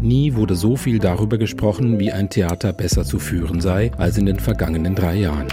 [0.00, 4.26] Nie wurde so viel darüber gesprochen, wie ein Theater besser zu führen sei, als in
[4.26, 5.48] den vergangenen drei Jahren.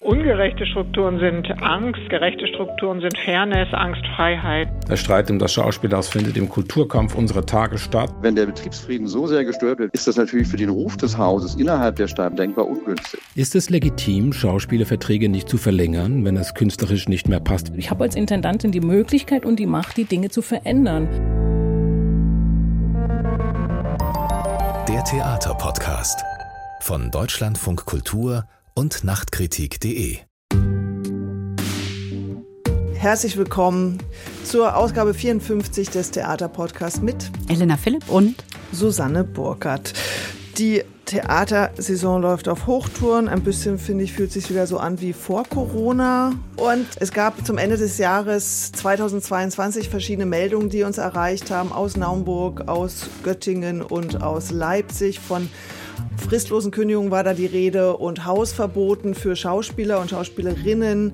[0.00, 4.68] Ungerechte Strukturen sind Angst, gerechte Strukturen sind Fairness, Angstfreiheit.
[4.88, 8.10] Der Streit um das Schauspielhaus findet im Kulturkampf unserer Tage statt.
[8.20, 11.54] Wenn der Betriebsfrieden so sehr gestört wird, ist das natürlich für den Ruf des Hauses
[11.56, 13.18] innerhalb der Stadt denkbar ungünstig.
[13.34, 17.72] Ist es legitim, Schauspielerverträge nicht zu verlängern, wenn es künstlerisch nicht mehr passt?
[17.74, 21.43] Ich habe als Intendantin die Möglichkeit und die Macht, die Dinge zu verändern.
[25.04, 26.24] Der Theaterpodcast
[26.80, 30.16] von Deutschlandfunk Kultur und Nachtkritik.de.
[32.94, 33.98] Herzlich willkommen
[34.44, 39.92] zur Ausgabe 54 des Theaterpodcasts mit Elena Philipp und Susanne Burkhardt.
[40.56, 43.28] Die Theatersaison läuft auf Hochtouren.
[43.28, 46.32] Ein bisschen, finde ich, fühlt sich wieder so an wie vor Corona.
[46.56, 51.96] Und es gab zum Ende des Jahres 2022 verschiedene Meldungen, die uns erreicht haben aus
[51.96, 55.48] Naumburg, aus Göttingen und aus Leipzig von
[56.16, 61.12] fristlosen Kündigungen war da die Rede und Hausverboten für Schauspieler und Schauspielerinnen.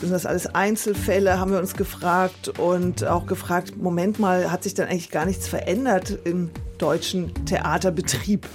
[0.00, 4.74] Sind das alles Einzelfälle, haben wir uns gefragt und auch gefragt, Moment mal, hat sich
[4.74, 8.46] dann eigentlich gar nichts verändert im deutschen Theaterbetrieb?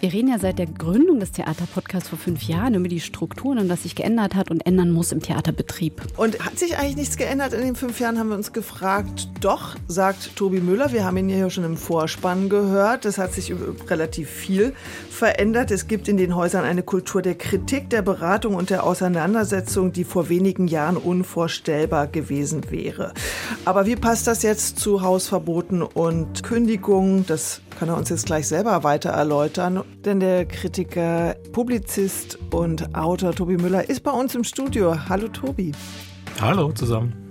[0.00, 3.68] Wir reden ja seit der Gründung des Theaterpodcasts vor fünf Jahren über die Strukturen und
[3.68, 6.02] was sich geändert hat und ändern muss im Theaterbetrieb.
[6.16, 9.28] Und hat sich eigentlich nichts geändert in den fünf Jahren, haben wir uns gefragt.
[9.40, 13.04] Doch, sagt Tobi Müller, wir haben ihn ja schon im Vorspann gehört.
[13.04, 13.52] Es hat sich
[13.88, 14.74] relativ viel
[15.10, 15.70] verändert.
[15.70, 20.04] Es gibt in den Häusern eine Kultur der Kritik, der Beratung und der Auseinandersetzung, die
[20.04, 23.12] vor wenigen Jahren unvorstellbar gewesen wäre.
[23.64, 27.24] Aber wie passt das jetzt zu Hausverboten und Kündigungen?
[27.26, 29.82] Das kann er uns jetzt gleich selber weiter erläutern.
[30.04, 34.96] Denn der Kritiker, Publizist und Autor Tobi Müller ist bei uns im Studio.
[35.08, 35.72] Hallo Tobi.
[36.40, 37.23] Hallo zusammen.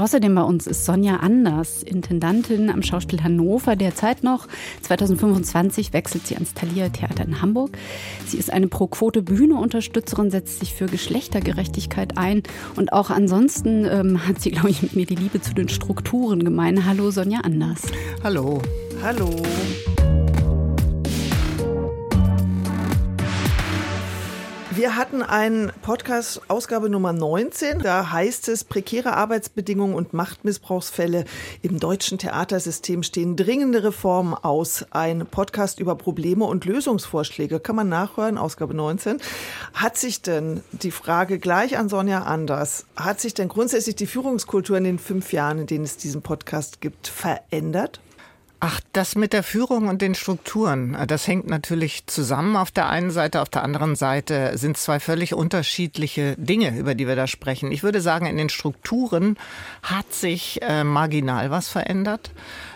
[0.00, 4.48] Außerdem bei uns ist Sonja Anders, Intendantin am Schauspiel Hannover derzeit noch.
[4.80, 7.76] 2025 wechselt sie ans Thalia Theater in Hamburg.
[8.26, 12.44] Sie ist eine Pro-Quote-Bühne-Unterstützerin, setzt sich für Geschlechtergerechtigkeit ein
[12.76, 16.44] und auch ansonsten ähm, hat sie, glaube ich, mit mir die Liebe zu den Strukturen
[16.44, 16.86] gemein.
[16.86, 17.82] Hallo Sonja Anders.
[18.24, 18.62] Hallo.
[19.02, 19.28] Hallo.
[24.80, 27.80] Wir hatten einen Podcast, Ausgabe Nummer 19.
[27.80, 31.26] Da heißt es, prekäre Arbeitsbedingungen und Machtmissbrauchsfälle
[31.60, 34.86] im deutschen Theatersystem stehen dringende Reformen aus.
[34.90, 37.60] Ein Podcast über Probleme und Lösungsvorschläge.
[37.60, 39.18] Kann man nachhören, Ausgabe 19.
[39.74, 44.78] Hat sich denn, die Frage gleich an Sonja Anders, hat sich denn grundsätzlich die Führungskultur
[44.78, 48.00] in den fünf Jahren, in denen es diesen Podcast gibt, verändert?
[48.62, 53.10] Ach, das mit der Führung und den Strukturen, das hängt natürlich zusammen auf der einen
[53.10, 57.72] Seite, auf der anderen Seite sind zwei völlig unterschiedliche Dinge, über die wir da sprechen.
[57.72, 59.38] Ich würde sagen, in den Strukturen
[59.82, 62.32] hat sich äh, marginal was verändert.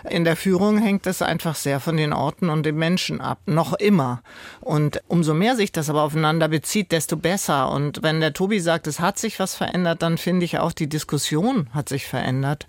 [0.09, 3.73] In der Führung hängt es einfach sehr von den Orten und den Menschen ab, noch
[3.73, 4.21] immer.
[4.61, 7.71] Und umso mehr sich das aber aufeinander bezieht, desto besser.
[7.71, 10.87] Und wenn der Tobi sagt, es hat sich was verändert, dann finde ich auch, die
[10.87, 12.67] Diskussion hat sich verändert.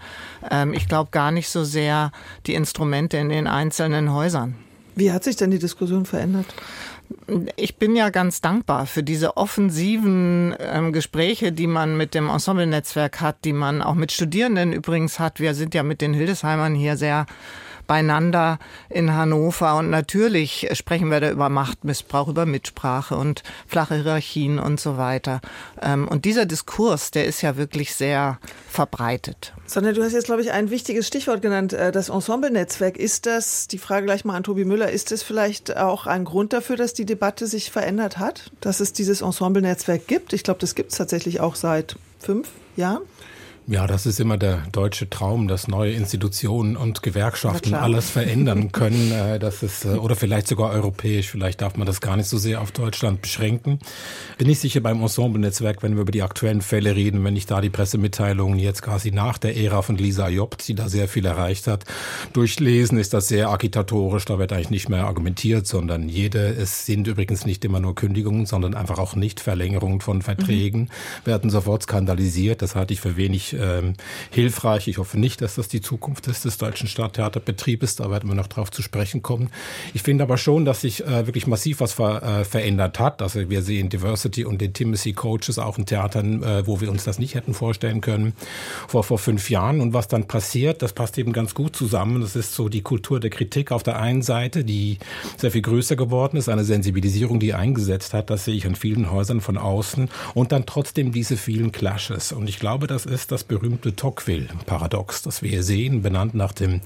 [0.51, 2.11] Ähm, ich glaube gar nicht so sehr
[2.47, 4.55] die Instrumente in den einzelnen Häusern.
[4.95, 6.47] Wie hat sich denn die Diskussion verändert?
[7.57, 13.21] Ich bin ja ganz dankbar für diese offensiven ähm, Gespräche, die man mit dem Ensemble-Netzwerk
[13.21, 15.41] hat, die man auch mit Studierenden übrigens hat.
[15.41, 17.27] Wir sind ja mit den Hildesheimern hier sehr
[17.87, 18.59] beieinander
[18.89, 19.77] in Hannover.
[19.77, 25.41] Und natürlich sprechen wir da über Machtmissbrauch, über Mitsprache und flache Hierarchien und so weiter.
[25.81, 28.39] Ähm, und dieser Diskurs, der ist ja wirklich sehr
[28.69, 29.53] verbreitet.
[29.67, 32.97] Sondern du hast jetzt, glaube ich, ein wichtiges Stichwort genannt, äh, das Ensemble-Netzwerk.
[32.97, 36.53] Ist das, die Frage gleich mal an Tobi Müller, ist das vielleicht auch ein Grund
[36.53, 38.51] dafür, dass die Debatte sich verändert hat?
[38.61, 40.33] Dass es dieses Ensemble-Netzwerk gibt?
[40.33, 43.03] Ich glaube, das gibt es tatsächlich auch seit fünf Jahren.
[43.69, 49.11] Ja, das ist immer der deutsche Traum, dass neue Institutionen und Gewerkschaften alles verändern können.
[49.11, 51.29] Äh, das ist, äh, oder vielleicht sogar europäisch.
[51.29, 53.81] Vielleicht darf man das gar nicht so sehr auf Deutschland beschränken.
[54.39, 57.61] Bin ich sicher beim Ensemble-Netzwerk, wenn wir über die aktuellen Fälle reden, wenn ich da
[57.61, 61.67] die Pressemitteilungen jetzt quasi nach der Ära von Lisa Job, die da sehr viel erreicht
[61.67, 61.87] hat,
[62.35, 64.27] durchlesen, ist das sehr agitatorisch.
[64.27, 68.47] Da wird eigentlich nicht mehr argumentiert, sondern jede, es sind übrigens nicht immer nur Kündigungen,
[68.47, 71.27] sondern einfach auch nicht Verlängerungen von Verträgen, mhm.
[71.27, 72.63] werden sofort skandalisiert.
[72.63, 73.95] Das halte ich für wenig ähm,
[74.31, 74.89] hilfreich.
[74.89, 77.97] Ich hoffe nicht, dass das die Zukunft ist des deutschen Stadttheaterbetriebes.
[77.97, 79.51] Da werden wir noch drauf zu sprechen kommen.
[79.95, 83.23] Ich finde aber schon, dass sich äh, wirklich massiv was ver, äh, verändert hat.
[83.23, 87.19] Also wir sehen Diversity und Intimacy Coaches auch in Theatern, äh, wo wir uns das
[87.19, 88.35] nicht hätten vorstellen können
[88.89, 89.81] vor, vor fünf Jahren.
[89.81, 92.21] Und was dann passiert, das passt eben ganz gut zusammen.
[92.21, 94.99] Das ist so die Kultur der Kritik auf der einen Seite, die
[95.37, 98.31] sehr viel größer geworden ist, eine Sensibilisierung, die eingesetzt hat.
[98.31, 100.09] Das sehe ich an vielen Häusern von außen.
[100.35, 102.33] Und dann trotzdem diese vielen Clashes.
[102.33, 106.81] Und ich glaube, das ist das berühmte Tocqueville-Paradox, das wir hier sehen, benannt nach dem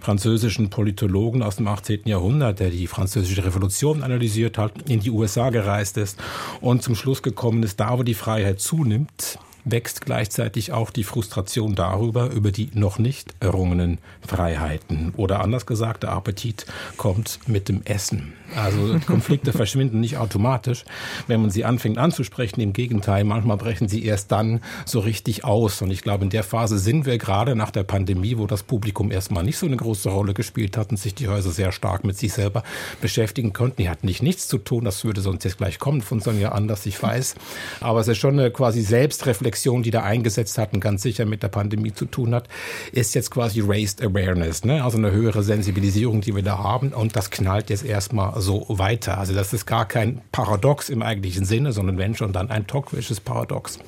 [0.00, 2.02] französischen Politologen aus dem 18.
[2.04, 6.18] Jahrhundert, der die französische Revolution analysiert hat, in die USA gereist ist
[6.60, 11.74] und zum Schluss gekommen ist, da wo die Freiheit zunimmt, wächst gleichzeitig auch die Frustration
[11.74, 15.12] darüber, über die noch nicht errungenen Freiheiten.
[15.16, 16.66] Oder anders gesagt, der Appetit
[16.96, 18.32] kommt mit dem Essen.
[18.54, 20.84] Also Konflikte verschwinden nicht automatisch,
[21.26, 22.60] wenn man sie anfängt anzusprechen.
[22.60, 25.82] Im Gegenteil, manchmal brechen sie erst dann so richtig aus.
[25.82, 29.10] Und ich glaube, in der Phase sind wir gerade nach der Pandemie, wo das Publikum
[29.10, 32.16] erstmal nicht so eine große Rolle gespielt hat und sich die Häuser sehr stark mit
[32.16, 32.62] sich selber
[33.00, 33.82] beschäftigen konnten.
[33.82, 36.86] Die hatten nicht nichts zu tun, das würde sonst jetzt gleich kommen von Sonja Anders,
[36.86, 37.34] ich weiß.
[37.80, 41.42] Aber es ist schon eine quasi Selbstreflexion, die da eingesetzt hat und ganz sicher mit
[41.42, 42.48] der Pandemie zu tun hat,
[42.92, 44.84] ist jetzt quasi Raised Awareness, ne?
[44.84, 46.92] also eine höhere Sensibilisierung, die wir da haben.
[46.92, 49.18] Und das knallt jetzt erstmal so weiter.
[49.18, 53.20] Also das ist gar kein Paradox im eigentlichen Sinne, sondern wenn schon dann ein toxisches
[53.20, 53.78] Paradox.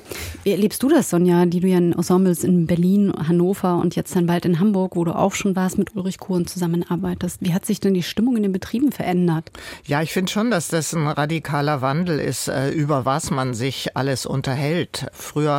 [0.43, 4.15] Wie erlebst du das, Sonja, die du ja in Ensembles in Berlin, Hannover und jetzt
[4.15, 7.41] dann bald in Hamburg, wo du auch schon warst, mit Ulrich Kohn zusammenarbeitest?
[7.41, 9.51] Wie hat sich denn die Stimmung in den Betrieben verändert?
[9.85, 13.95] Ja, ich finde schon, dass das ein radikaler Wandel ist, äh, über was man sich
[13.95, 15.07] alles unterhält.
[15.11, 15.58] Früher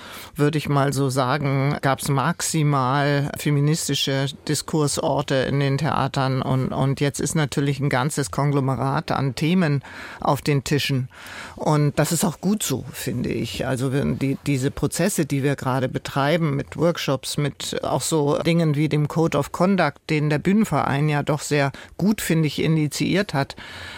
[0.35, 7.01] würde ich mal so sagen, gab es maximal feministische Diskursorte in den Theatern und, und
[7.01, 9.83] jetzt ist natürlich ein ganzes Konglomerat an Themen
[10.19, 11.09] auf den Tischen.
[11.55, 13.67] Und das ist auch gut so, finde ich.
[13.67, 18.89] Also die, diese Prozesse, die wir gerade betreiben mit Workshops, mit auch so Dingen wie
[18.89, 23.55] dem Code of Conduct, den der Bühnenverein ja doch sehr gut, finde ich, initiiert hat,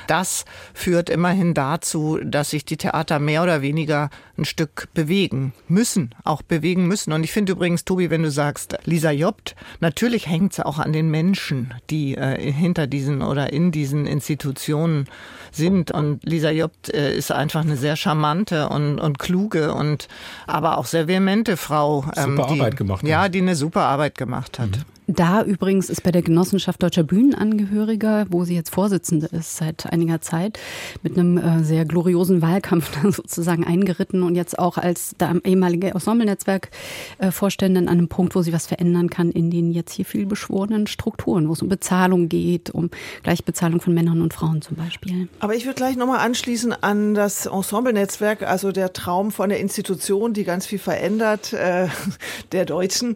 [0.08, 6.16] das führt immerhin dazu, dass sich die Theater mehr oder weniger ein Stück bewegen müssen,
[6.24, 7.14] auch bewegen müssen.
[7.14, 10.94] Und ich finde übrigens, Tobi, wenn du sagst, Lisa Jobt, natürlich hängt es auch an
[10.94, 15.08] den Menschen, die äh, hinter diesen oder in diesen Institutionen
[15.52, 15.92] sind.
[15.92, 20.08] Und Lisa Jobt äh, ist einfach eine sehr charmante und, und kluge und
[20.48, 22.06] aber auch sehr vehemente Frau.
[22.16, 23.08] Ähm, super die, Arbeit gemacht.
[23.08, 24.70] Ja, die eine super Arbeit gemacht hat.
[24.70, 24.93] Mhm.
[25.08, 30.22] Da übrigens ist bei der Genossenschaft Deutscher Bühnenangehöriger, wo sie jetzt Vorsitzende ist seit einiger
[30.22, 30.60] Zeit,
[31.02, 37.90] mit einem äh, sehr gloriosen Wahlkampf sozusagen eingeritten und jetzt auch als ehemalige Ensemble-Netzwerk-Vorständin äh,
[37.90, 41.50] an einem Punkt, wo sie was verändern kann in den jetzt hier viel beschworenen Strukturen,
[41.50, 42.90] wo es um Bezahlung geht, um
[43.24, 45.28] Gleichbezahlung von Männern und Frauen zum Beispiel.
[45.40, 50.34] Aber ich würde gleich nochmal anschließen an das Ensemble-Netzwerk, also der Traum von der Institution,
[50.34, 51.88] die ganz viel verändert, äh,
[52.54, 53.16] der Deutschen.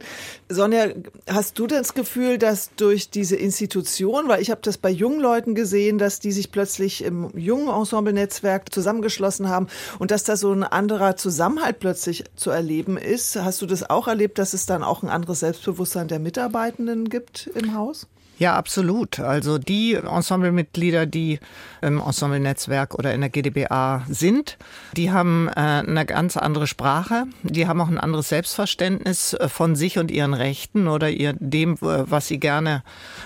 [0.50, 0.88] Sonja,
[1.28, 5.56] hast du das Gefühl, dass durch diese Institution, weil ich habe das bei jungen Leuten
[5.56, 9.68] gesehen, dass die sich plötzlich im jungen Ensemble-Netzwerk zusammengeschlossen haben
[10.00, 13.35] und dass da so ein anderer Zusammenhalt plötzlich zu erleben ist.
[13.35, 17.47] Hast du das auch erlebt, dass es dann auch ein anderes Selbstbewusstsein der Mitarbeitenden gibt
[17.53, 18.07] im Haus?
[18.39, 19.19] Ja, absolut.
[19.19, 21.39] Also die Ensemblemitglieder, die
[21.81, 24.60] im Ensemble-Netzwerk oder in der GdBA sind,
[24.95, 27.24] die haben äh, eine ganz andere Sprache.
[27.42, 31.78] Die haben auch ein anderes Selbstverständnis äh, von sich und ihren Rechten oder ihr, dem,
[31.81, 32.84] was sie gerne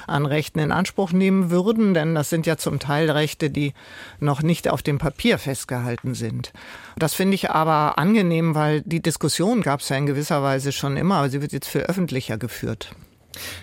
[0.08, 1.94] an Rechten in Anspruch nehmen würden.
[1.94, 3.74] Denn das sind ja zum Teil Rechte, die
[4.22, 6.54] noch nicht auf dem Papier festgehalten sind.
[6.98, 10.96] Das finde ich aber angenehm, weil die Diskussion gab es ja in gewisser Weise schon
[10.96, 12.96] immer, aber sie wird jetzt viel öffentlicher geführt.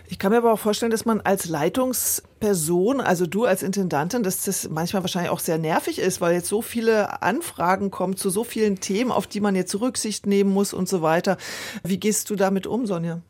[0.09, 4.45] Ich kann mir aber auch vorstellen, dass man als Leitungsperson, also du als Intendantin, dass
[4.45, 8.45] das manchmal wahrscheinlich auch sehr nervig ist, weil jetzt so viele Anfragen kommen zu so
[8.45, 11.37] vielen Themen, auf die man jetzt Rücksicht nehmen muss und so weiter.
[11.83, 13.21] Wie gehst du damit um, Sonja?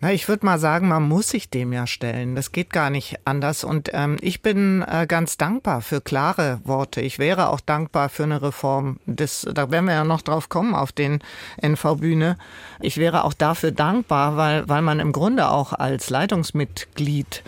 [0.00, 2.36] Na, ich würde mal sagen, man muss sich dem ja stellen.
[2.36, 3.64] Das geht gar nicht anders.
[3.64, 7.00] Und ähm, ich bin äh, ganz dankbar für klare Worte.
[7.00, 9.00] Ich wäre auch dankbar für eine Reform.
[9.06, 11.18] Das, da werden wir ja noch drauf kommen auf den
[11.60, 12.38] NV-Bühne.
[12.78, 17.42] Ich wäre auch dafür dankbar, weil, weil man im Grunde auch als Leitungsmitglied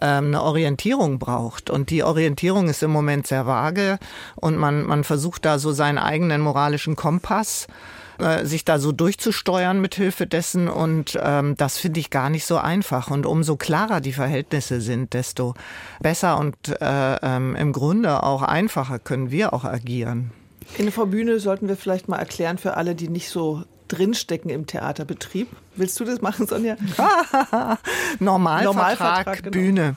[0.00, 1.70] ähm, eine Orientierung braucht.
[1.70, 4.00] Und die Orientierung ist im Moment sehr vage
[4.34, 8.01] und man, man versucht da so seinen eigenen moralischen Kompass äh,
[8.44, 10.68] sich da so durchzusteuern mit Hilfe dessen.
[10.68, 13.10] Und ähm, das finde ich gar nicht so einfach.
[13.10, 15.54] Und umso klarer die Verhältnisse sind, desto
[16.00, 20.30] besser und äh, ähm, im Grunde auch einfacher können wir auch agieren.
[20.78, 24.66] In der Bühne sollten wir vielleicht mal erklären für alle, die nicht so drinstecken im
[24.66, 25.48] Theaterbetrieb.
[25.74, 26.76] Willst du das machen, Sonja?
[28.18, 29.50] Normalvertrag, Normalvertrag genau.
[29.50, 29.96] Bühne.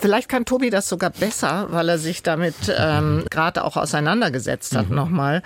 [0.00, 4.90] Vielleicht kann Tobi das sogar besser, weil er sich damit ähm, gerade auch auseinandergesetzt hat
[4.90, 4.94] mhm.
[4.94, 5.42] nochmal.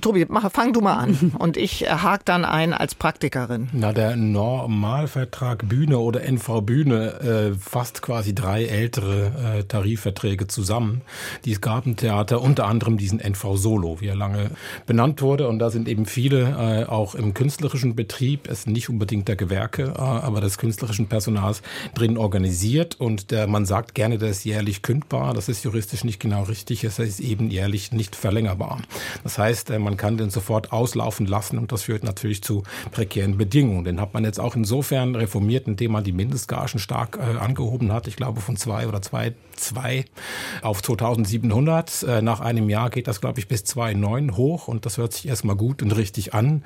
[0.00, 3.68] Tobi, mach, fang du mal an und ich hake dann ein als Praktikerin.
[3.72, 11.02] Na, der Normalvertrag Bühne oder NV Bühne äh, fasst quasi drei ältere äh, Tarifverträge zusammen.
[11.44, 14.50] Die Gartentheater, unter anderem diesen NV Solo, wie er lange
[14.86, 15.46] benannt wurde.
[15.46, 19.94] Und da sind eben viele äh, auch im künstlerischen Betrieb, es nicht unbedingt der Gewerke,
[19.96, 21.62] äh, aber des künstlerischen Personals
[21.94, 23.00] drin organisiert.
[23.00, 25.34] Und der, man sagt gerne, das ist jährlich kündbar.
[25.34, 26.84] Das ist juristisch nicht genau richtig.
[26.84, 28.80] Es ist eben jährlich nicht verlängerbar.
[29.24, 33.36] Das heißt, äh, man kann den sofort auslaufen lassen und das führt natürlich zu prekären
[33.36, 33.84] Bedingungen.
[33.84, 38.06] Den hat man jetzt auch insofern reformiert, indem man die Mindestgagen stark äh, angehoben hat.
[38.06, 40.04] Ich glaube von zwei oder zwei, zwei
[40.62, 42.02] auf 2700.
[42.02, 45.28] Äh, nach einem Jahr geht das, glaube ich, bis 2,9 hoch und das hört sich
[45.28, 46.64] erstmal gut und richtig an,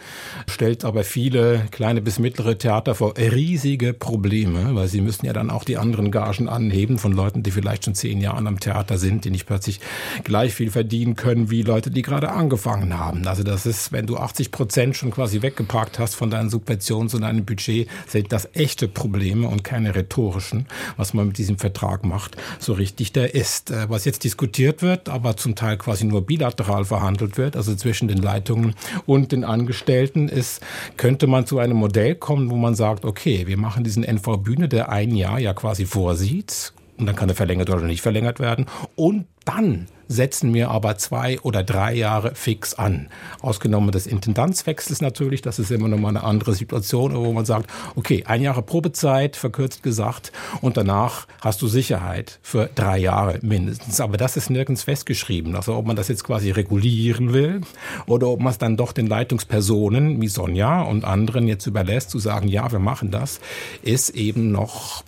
[0.48, 5.48] stellt aber viele kleine bis mittlere Theater vor riesige Probleme, weil sie müssen ja dann
[5.48, 9.24] auch die anderen Gagen anheben von Leuten, die vielleicht schon zehn Jahre am Theater sind,
[9.24, 9.78] die nicht plötzlich
[10.24, 13.28] gleich viel verdienen können wie Leute, die gerade angefangen haben.
[13.28, 17.20] Also das ist, wenn du 80 Prozent schon quasi weggeparkt hast von deinen Subventionen und
[17.20, 20.66] deinem Budget, sind das echte Probleme und keine rhetorischen,
[20.96, 23.70] was man mit diesem Vertrag macht, so richtig der ist.
[23.70, 28.08] Äh, was jetzt diskutiert wird, aber zum Teil quasi nur bilateral verhandelt wird, also zwischen
[28.08, 28.74] den Leitungen
[29.06, 30.60] und den Angestellten, ist,
[30.96, 34.68] könnte man zu einem Modell kommen, wo man sagt, okay, wir machen diesen NV Bühne,
[34.68, 38.66] der ein Jahr ja quasi vorsieht, und dann kann er verlängert oder nicht verlängert werden.
[38.94, 43.08] Und dann setzen wir aber zwei oder drei Jahre fix an.
[43.40, 47.70] Ausgenommen des Intendanzwechsels natürlich, das ist immer noch mal eine andere Situation, wo man sagt,
[47.94, 54.00] okay, ein Jahre Probezeit, verkürzt gesagt, und danach hast du Sicherheit für drei Jahre mindestens.
[54.00, 55.56] Aber das ist nirgends festgeschrieben.
[55.56, 57.60] Also ob man das jetzt quasi regulieren will
[58.06, 62.18] oder ob man es dann doch den Leitungspersonen wie Sonja und anderen jetzt überlässt, zu
[62.18, 63.40] sagen, ja, wir machen das,
[63.82, 65.04] ist eben noch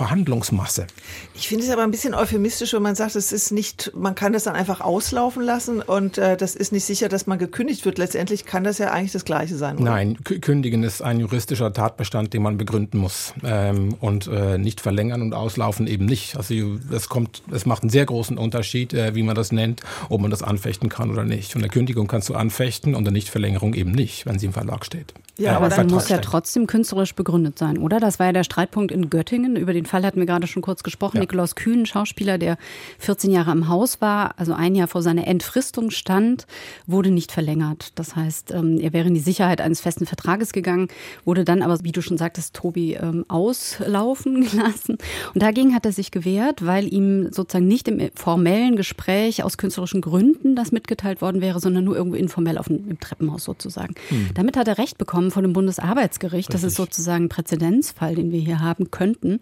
[0.00, 0.86] Verhandlungsmasse.
[1.34, 4.32] Ich finde es aber ein bisschen euphemistisch, wenn man sagt, es ist nicht, man kann
[4.32, 7.98] das dann einfach auslaufen lassen und äh, das ist nicht sicher, dass man gekündigt wird.
[7.98, 9.74] Letztendlich kann das ja eigentlich das Gleiche sein.
[9.76, 9.84] Oder?
[9.84, 15.20] Nein, kündigen ist ein juristischer Tatbestand, den man begründen muss ähm, und äh, nicht verlängern
[15.20, 16.34] und auslaufen eben nicht.
[16.34, 16.54] Also
[16.90, 20.30] es kommt, es macht einen sehr großen Unterschied, äh, wie man das nennt, ob man
[20.30, 21.54] das anfechten kann oder nicht.
[21.54, 24.86] Und eine Kündigung kannst du anfechten und eine Nichtverlängerung eben nicht, wenn sie im Verlag
[24.86, 25.12] steht.
[25.40, 27.98] Ja, aber dann muss ja trotzdem künstlerisch begründet sein, oder?
[27.98, 29.56] Das war ja der Streitpunkt in Göttingen.
[29.56, 31.16] Über den Fall hatten wir gerade schon kurz gesprochen.
[31.16, 31.22] Ja.
[31.22, 32.56] Nikolaus Kühn, Schauspieler, der
[32.98, 36.46] 14 Jahre im Haus war, also ein Jahr vor seiner Entfristung stand,
[36.86, 37.92] wurde nicht verlängert.
[37.96, 40.88] Das heißt, ähm, er wäre in die Sicherheit eines festen Vertrages gegangen,
[41.24, 44.98] wurde dann aber, wie du schon sagtest, Tobi, ähm, auslaufen gelassen.
[45.34, 50.00] Und dagegen hat er sich gewehrt, weil ihm sozusagen nicht im formellen Gespräch aus künstlerischen
[50.00, 53.94] Gründen das mitgeteilt worden wäre, sondern nur irgendwo informell auf dem, im Treppenhaus sozusagen.
[54.08, 54.30] Hm.
[54.34, 56.52] Damit hat er Recht bekommen von dem Bundesarbeitsgericht.
[56.54, 59.40] Das ist sozusagen ein Präzedenzfall, den wir hier haben könnten,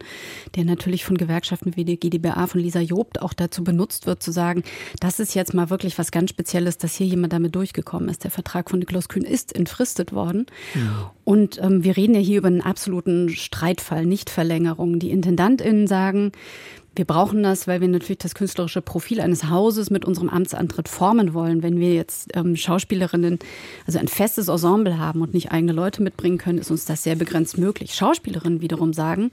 [0.57, 4.33] der natürlich von Gewerkschaften wie der GdBA von Lisa Jobt auch dazu benutzt wird, zu
[4.33, 4.63] sagen,
[5.01, 8.25] das ist jetzt mal wirklich was ganz Spezielles, dass hier jemand damit durchgekommen ist.
[8.25, 10.47] Der Vertrag von Nikolaus Kühn ist entfristet worden.
[10.75, 11.13] Ja.
[11.25, 14.99] Und ähm, wir reden ja hier über einen absoluten Streitfall, nicht Verlängerung.
[14.99, 16.33] Die IntendantInnen sagen,
[16.99, 21.33] wir brauchen das, weil wir natürlich das künstlerische Profil eines Hauses mit unserem Amtsantritt formen
[21.33, 21.63] wollen.
[21.63, 23.39] Wenn wir jetzt ähm, Schauspielerinnen,
[23.87, 27.15] also ein festes Ensemble haben und nicht eigene Leute mitbringen können, ist uns das sehr
[27.15, 27.95] begrenzt möglich.
[27.95, 29.31] Schauspielerinnen wiederum sagen,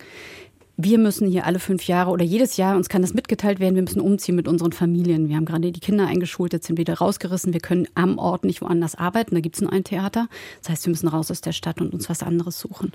[0.78, 3.82] wir müssen hier alle fünf Jahre oder jedes Jahr, uns kann das mitgeteilt werden, wir
[3.82, 5.30] müssen umziehen mit unseren Familien.
[5.30, 7.54] Wir haben gerade die Kinder eingeschult, jetzt sind wieder rausgerissen.
[7.54, 10.28] Wir können am Ort nicht woanders arbeiten, da gibt es nur ein Theater.
[10.62, 12.92] Das heißt, wir müssen raus aus der Stadt und uns was anderes suchen.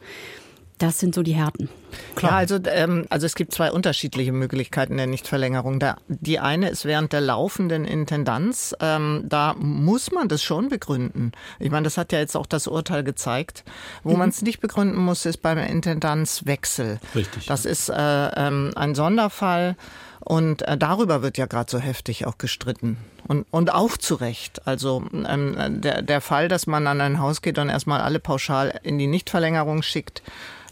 [0.81, 1.69] Das sind so die Härten.
[2.15, 5.79] Klar, ja, also, ähm, also es gibt zwei unterschiedliche Möglichkeiten der Nichtverlängerung.
[5.79, 8.75] Da, die eine ist während der laufenden Intendanz.
[8.81, 11.33] Ähm, da muss man das schon begründen.
[11.59, 13.63] Ich meine, das hat ja jetzt auch das Urteil gezeigt.
[14.05, 14.19] Wo mhm.
[14.21, 16.99] man es nicht begründen muss, ist beim Intendanzwechsel.
[17.15, 17.45] Richtig.
[17.45, 19.77] Das ist äh, ähm, ein Sonderfall.
[20.21, 22.97] Und äh, darüber wird ja gerade so heftig auch gestritten.
[23.29, 24.67] Und, und auch zu Recht.
[24.67, 28.81] Also ähm, der, der Fall, dass man an ein Haus geht und erstmal alle pauschal
[28.83, 30.23] in die Nichtverlängerung schickt,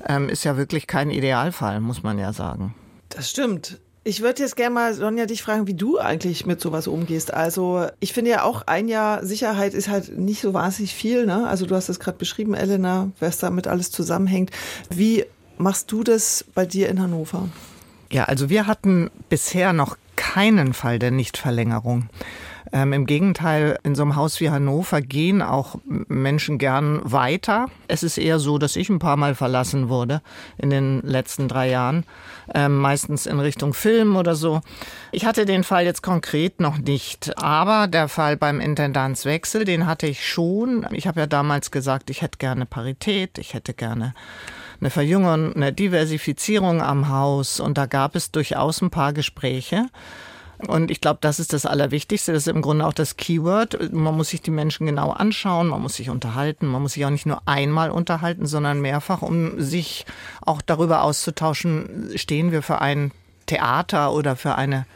[0.06, 2.74] ähm, ist ja wirklich kein Idealfall, muss man ja sagen.
[3.08, 3.78] Das stimmt.
[4.04, 7.34] Ich würde jetzt gerne mal, Sonja, dich fragen, wie du eigentlich mit sowas umgehst.
[7.34, 11.26] Also ich finde ja auch, ein Jahr Sicherheit ist halt nicht so wahnsinnig viel.
[11.26, 11.46] Ne?
[11.46, 14.50] Also du hast es gerade beschrieben, Elena, was damit alles zusammenhängt.
[14.88, 15.26] Wie
[15.58, 17.48] machst du das bei dir in Hannover?
[18.10, 22.08] Ja, also wir hatten bisher noch keinen Fall der Nichtverlängerung.
[22.72, 27.66] Ähm, Im Gegenteil, in so einem Haus wie Hannover gehen auch Menschen gern weiter.
[27.86, 30.20] Es ist eher so, dass ich ein paar Mal verlassen wurde
[30.58, 32.04] in den letzten drei Jahren,
[32.54, 34.60] ähm, meistens in Richtung Film oder so.
[35.12, 40.06] Ich hatte den Fall jetzt konkret noch nicht, aber der Fall beim Intendanzwechsel, den hatte
[40.06, 40.86] ich schon.
[40.92, 44.14] Ich habe ja damals gesagt, ich hätte gerne Parität, ich hätte gerne
[44.80, 49.86] eine Verjüngung, eine Diversifizierung am Haus und da gab es durchaus ein paar Gespräche.
[50.66, 52.32] Und ich glaube, das ist das Allerwichtigste.
[52.32, 53.92] Das ist im Grunde auch das Keyword.
[53.92, 56.66] Man muss sich die Menschen genau anschauen, man muss sich unterhalten.
[56.66, 60.04] Man muss sich auch nicht nur einmal unterhalten, sondern mehrfach, um sich
[60.40, 63.12] auch darüber auszutauschen, stehen wir für ein
[63.46, 64.86] Theater oder für eine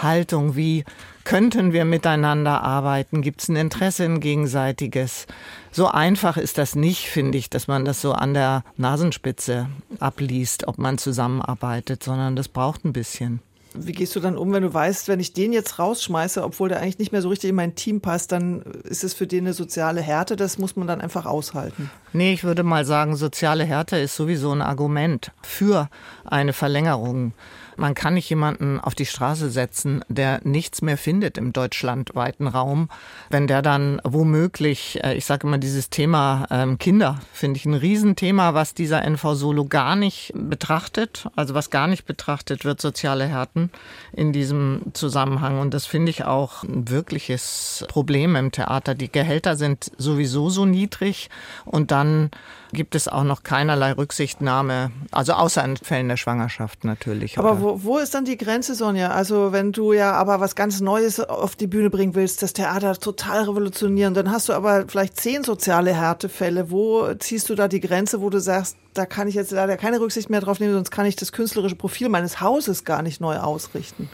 [0.00, 0.84] Haltung, wie
[1.24, 3.22] könnten wir miteinander arbeiten?
[3.22, 5.26] Gibt es ein Interesse in gegenseitiges?
[5.70, 9.68] So einfach ist das nicht, finde ich, dass man das so an der Nasenspitze
[10.00, 13.40] abliest, ob man zusammenarbeitet, sondern das braucht ein bisschen.
[13.74, 16.80] Wie gehst du dann um, wenn du weißt, wenn ich den jetzt rausschmeiße, obwohl der
[16.80, 19.54] eigentlich nicht mehr so richtig in mein Team passt, dann ist es für den eine
[19.54, 21.90] soziale Härte, das muss man dann einfach aushalten.
[22.12, 25.88] Nee, ich würde mal sagen, soziale Härte ist sowieso ein Argument für
[26.24, 27.32] eine Verlängerung
[27.76, 32.88] man kann nicht jemanden auf die Straße setzen, der nichts mehr findet im deutschlandweiten Raum.
[33.30, 37.74] Wenn der dann womöglich, äh, ich sage immer dieses Thema ähm, Kinder, finde ich ein
[37.74, 43.26] Riesenthema, was dieser NV Solo gar nicht betrachtet, also was gar nicht betrachtet wird, soziale
[43.26, 43.70] Härten
[44.12, 45.58] in diesem Zusammenhang.
[45.60, 48.94] Und das finde ich auch ein wirkliches Problem im Theater.
[48.94, 51.30] Die Gehälter sind sowieso so niedrig
[51.64, 52.30] und dann
[52.72, 57.38] gibt es auch noch keinerlei Rücksichtnahme, also außer in Fällen der Schwangerschaft natürlich.
[57.38, 59.10] Aber wo, wo ist dann die Grenze, Sonja?
[59.10, 62.94] Also wenn du ja aber was ganz Neues auf die Bühne bringen willst, das Theater
[62.94, 66.70] total revolutionieren, dann hast du aber vielleicht zehn soziale Härtefälle.
[66.70, 70.00] Wo ziehst du da die Grenze, wo du sagst, da kann ich jetzt leider keine
[70.00, 73.36] Rücksicht mehr drauf nehmen, sonst kann ich das künstlerische Profil meines Hauses gar nicht neu
[73.36, 74.08] ausrichten?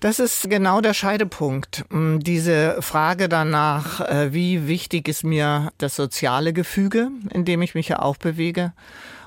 [0.00, 1.84] Das ist genau der Scheidepunkt.
[1.90, 7.74] Mm, diese Frage danach, äh, wie wichtig ist mir das soziale Gefüge, in dem ich
[7.74, 8.72] mich ja auch bewege,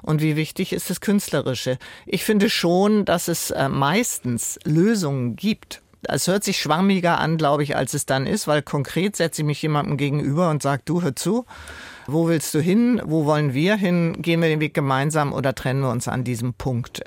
[0.01, 1.77] und wie wichtig ist das Künstlerische.
[2.05, 5.81] Ich finde schon, dass es äh, meistens Lösungen gibt.
[6.03, 9.45] Es hört sich schwammiger an, glaube ich, als es dann ist, weil konkret setze ich
[9.45, 11.45] mich jemandem gegenüber und sage, du hör zu,
[12.07, 15.81] wo willst du hin, wo wollen wir hin, gehen wir den Weg gemeinsam oder trennen
[15.81, 17.03] wir uns an diesem Punkt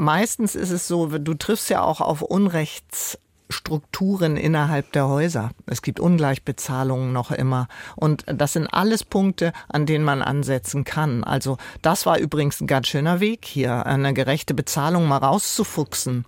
[0.00, 5.50] meistens ist es so, du triffst ja auch auf Unrechtsstrukturen innerhalb der Häuser.
[5.66, 7.68] Es gibt Ungleichbezahlungen noch immer.
[7.96, 11.22] Und das sind alles Punkte, an denen man ansetzen kann.
[11.22, 16.24] Also das war übrigens ein ganz schöner Weg hier, eine gerechte Bezahlung mal rauszufuchsen.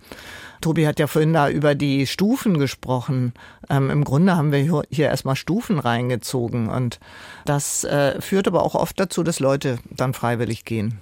[0.61, 3.33] Tobi hat ja vorhin da über die Stufen gesprochen.
[3.69, 6.69] Ähm, Im Grunde haben wir hier erstmal Stufen reingezogen.
[6.69, 7.01] Und
[7.43, 11.01] das äh, führt aber auch oft dazu, dass Leute dann freiwillig gehen.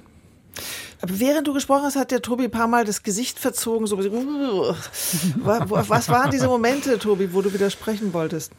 [1.02, 3.88] Aber während du gesprochen hast, hat der Tobi ein paar Mal das Gesicht verzogen.
[3.88, 4.12] So, was
[6.10, 8.52] waren diese Momente, Tobi, wo du widersprechen wolltest?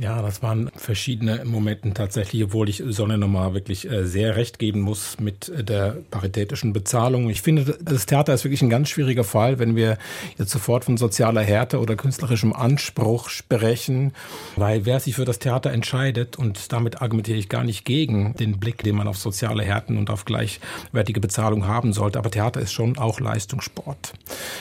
[0.00, 4.80] Ja, das waren verschiedene Momente tatsächlich, obwohl ich Sonne nochmal wirklich äh, sehr recht geben
[4.80, 7.28] muss mit der paritätischen Bezahlung.
[7.30, 9.98] Ich finde, das Theater ist wirklich ein ganz schwieriger Fall, wenn wir
[10.36, 14.12] jetzt sofort von sozialer Härte oder künstlerischem Anspruch sprechen,
[14.54, 18.60] weil wer sich für das Theater entscheidet, und damit argumentiere ich gar nicht gegen den
[18.60, 22.72] Blick, den man auf soziale Härten und auf gleichwertige Bezahlung haben sollte, aber Theater ist
[22.72, 24.14] schon auch Leistungssport.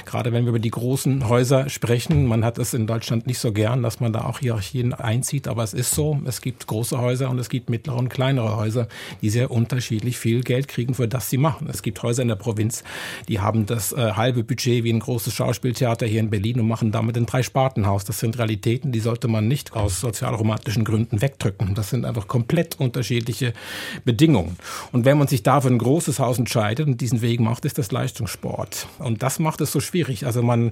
[0.05, 3.51] Gerade wenn wir über die großen Häuser sprechen, man hat es in Deutschland nicht so
[3.51, 6.99] gern, dass man da auch Hierarchien einzieht einzieht, aber es ist so, es gibt große
[6.99, 8.87] Häuser und es gibt mittlere und kleinere Häuser,
[9.21, 11.67] die sehr unterschiedlich viel Geld kriegen, für das sie machen.
[11.69, 12.83] Es gibt Häuser in der Provinz,
[13.27, 16.91] die haben das äh, halbe Budget wie ein großes Schauspieltheater hier in Berlin und machen
[16.91, 18.05] damit ein Dreispartenhaus.
[18.05, 21.75] Das sind Realitäten, die sollte man nicht aus sozialromantischen Gründen wegdrücken.
[21.75, 23.53] Das sind einfach komplett unterschiedliche
[24.05, 24.57] Bedingungen.
[24.93, 27.77] Und wenn man sich da für ein großes Haus entscheidet und diesen Weg macht, ist
[27.77, 28.87] das Leistungssport.
[28.99, 30.25] Und das macht es so schwierig.
[30.25, 30.71] Also man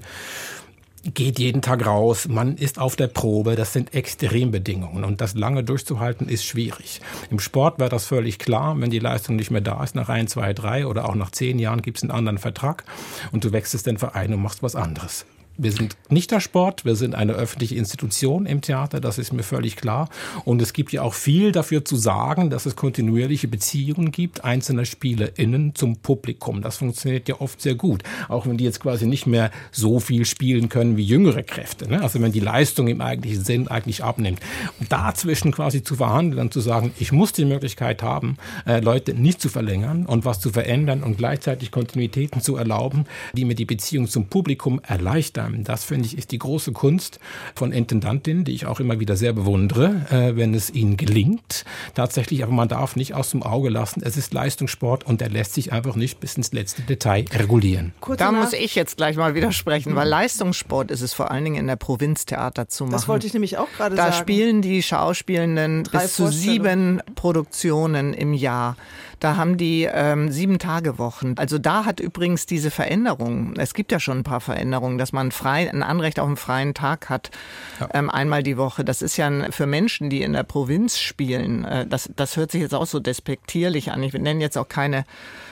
[1.13, 5.63] geht jeden Tag raus, man ist auf der Probe, das sind Extrembedingungen und das lange
[5.63, 7.01] durchzuhalten ist schwierig.
[7.29, 10.27] Im Sport wäre das völlig klar, wenn die Leistung nicht mehr da ist, nach ein,
[10.27, 12.83] zwei, drei oder auch nach zehn Jahren gibt es einen anderen Vertrag
[13.31, 15.25] und du wechselst den Verein und machst was anderes.
[15.57, 19.43] Wir sind nicht der Sport, wir sind eine öffentliche Institution im Theater, das ist mir
[19.43, 20.09] völlig klar.
[20.43, 24.83] Und es gibt ja auch viel dafür zu sagen, dass es kontinuierliche Beziehungen gibt, einzelner
[24.83, 26.61] SpielerInnen zum Publikum.
[26.61, 30.25] Das funktioniert ja oft sehr gut, auch wenn die jetzt quasi nicht mehr so viel
[30.25, 31.89] spielen können wie jüngere Kräfte.
[31.89, 32.01] Ne?
[32.03, 34.41] Also wenn die Leistung im eigentlichen Sinn eigentlich abnimmt.
[34.81, 39.13] Und dazwischen quasi zu verhandeln und zu sagen, ich muss die Möglichkeit haben, äh, Leute
[39.13, 43.63] nicht zu verlängern und was zu verändern und gleichzeitig Kontinuitäten zu erlauben, die mir die
[43.63, 47.19] Beziehung zum Publikum erleichtern das finde ich ist die große Kunst
[47.55, 51.65] von Intendantinnen, die ich auch immer wieder sehr bewundere, äh, wenn es ihnen gelingt.
[51.93, 55.53] Tatsächlich, aber man darf nicht aus dem Auge lassen, es ist Leistungssport und der lässt
[55.53, 57.93] sich einfach nicht bis ins letzte Detail regulieren.
[57.99, 61.57] Kurz da muss ich jetzt gleich mal widersprechen, weil Leistungssport ist es vor allen Dingen
[61.57, 62.93] in der Provinztheater zu machen.
[62.93, 64.11] Das wollte ich nämlich auch gerade sagen.
[64.11, 68.75] Da spielen die Schauspielenden Drei bis zu sieben Produktionen im Jahr.
[69.19, 71.35] Da haben die ähm, sieben Tage Wochen.
[71.37, 75.31] Also da hat übrigens diese Veränderung, es gibt ja schon ein paar Veränderungen, dass man
[75.31, 77.31] frei, ein Anrecht auf einen freien Tag hat,
[77.79, 77.89] ja.
[77.93, 78.83] ähm, einmal die Woche.
[78.83, 82.61] Das ist ja für Menschen, die in der Provinz spielen, äh, das, das hört sich
[82.61, 84.03] jetzt auch so despektierlich an.
[84.03, 85.05] Ich nenne jetzt auch keine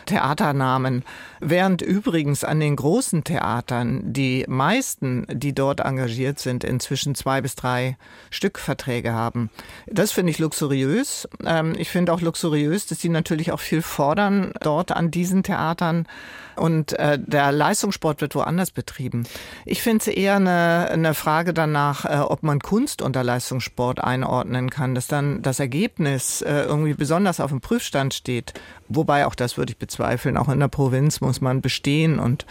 [0.05, 1.03] Theaternamen.
[1.39, 7.55] Während übrigens an den großen Theatern die meisten, die dort engagiert sind, inzwischen zwei bis
[7.55, 7.97] drei
[8.29, 9.49] Stückverträge haben.
[9.87, 11.27] Das finde ich luxuriös.
[11.45, 16.07] Ähm, ich finde auch luxuriös, dass die natürlich auch viel fordern dort an diesen Theatern.
[16.55, 19.23] Und äh, der Leistungssport wird woanders betrieben.
[19.65, 24.69] Ich finde es eher eine, eine Frage danach, äh, ob man Kunst unter Leistungssport einordnen
[24.69, 28.53] kann, dass dann das Ergebnis äh, irgendwie besonders auf dem Prüfstand steht.
[28.87, 30.37] Wobei auch das würde ich bezweifeln.
[30.37, 32.45] Auch in der Provinz muss man bestehen und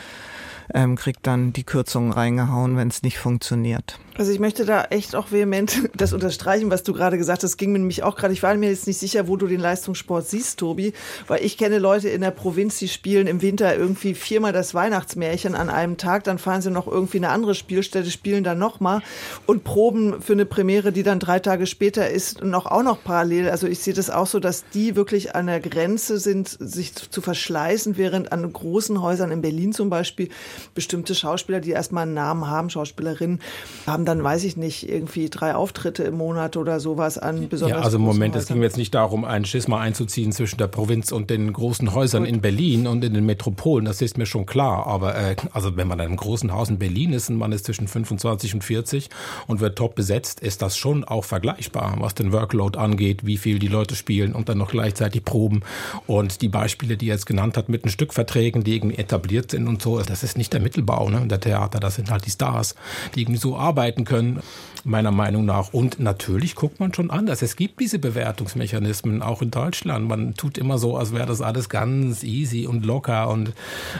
[0.74, 3.98] ähm, kriegt dann die Kürzungen reingehauen, wenn es nicht funktioniert.
[4.18, 7.56] Also ich möchte da echt auch vehement das unterstreichen, was du gerade gesagt hast.
[7.56, 8.34] Ging mir nämlich auch gerade.
[8.34, 10.92] Ich war mir jetzt nicht sicher, wo du den Leistungssport siehst, Tobi,
[11.28, 15.54] weil ich kenne Leute in der Provinz, die spielen im Winter irgendwie viermal das Weihnachtsmärchen
[15.54, 19.02] an einem Tag, dann fahren sie noch irgendwie eine andere Spielstätte, spielen dann nochmal
[19.46, 23.48] und proben für eine Premiere, die dann drei Tage später ist, noch auch noch parallel.
[23.48, 27.22] Also ich sehe das auch so, dass die wirklich an der Grenze sind, sich zu
[27.22, 30.28] verschleißen, während an großen Häusern in Berlin zum Beispiel
[30.74, 33.40] bestimmte Schauspieler, die erstmal einen Namen haben, Schauspielerinnen,
[33.86, 37.78] haben dann, weiß ich nicht, irgendwie drei Auftritte im Monat oder sowas an besonders.
[37.78, 41.12] Ja, also im Moment, es ging jetzt nicht darum, ein Schisma einzuziehen zwischen der Provinz
[41.12, 42.32] und den großen Häusern Gut.
[42.32, 44.86] in Berlin und in den Metropolen, das ist mir schon klar.
[44.86, 47.66] Aber äh, also wenn man in einem großen Haus in Berlin ist und man ist
[47.66, 49.10] zwischen 25 und 40
[49.46, 53.58] und wird top besetzt, ist das schon auch vergleichbar, was den Workload angeht, wie viel
[53.58, 55.62] die Leute spielen und dann noch gleichzeitig proben.
[56.06, 59.68] Und die Beispiele, die er jetzt genannt hat, mit den Stückverträgen, die irgendwie etabliert sind
[59.68, 61.26] und so, das ist nicht der Mittelbau, ne?
[61.26, 62.74] Der Theater, das sind halt die Stars,
[63.14, 64.42] die irgendwie so arbeiten arbeiten können,
[64.84, 65.72] meiner Meinung nach.
[65.72, 67.40] Und natürlich guckt man schon anders.
[67.42, 70.08] Es gibt diese Bewertungsmechanismen auch in Deutschland.
[70.08, 73.52] Man tut immer so, als wäre das alles ganz easy und locker und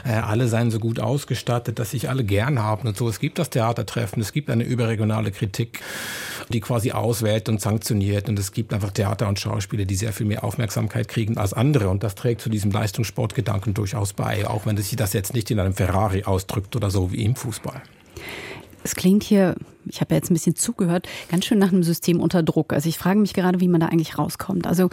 [0.05, 3.07] äh, alle seien so gut ausgestattet, dass sich alle gern haben und so.
[3.07, 5.79] Es gibt das Theatertreffen, es gibt eine überregionale Kritik,
[6.49, 8.27] die quasi auswählt und sanktioniert.
[8.27, 11.87] Und es gibt einfach Theater und Schauspieler, die sehr viel mehr Aufmerksamkeit kriegen als andere.
[11.89, 15.59] Und das trägt zu diesem Leistungssportgedanken durchaus bei, auch wenn sich das jetzt nicht in
[15.59, 17.81] einem Ferrari ausdrückt oder so wie im Fußball.
[18.83, 22.19] Es klingt hier ich habe ja jetzt ein bisschen zugehört, ganz schön nach einem System
[22.19, 22.73] unter Druck.
[22.73, 24.67] Also ich frage mich gerade, wie man da eigentlich rauskommt.
[24.67, 24.85] Also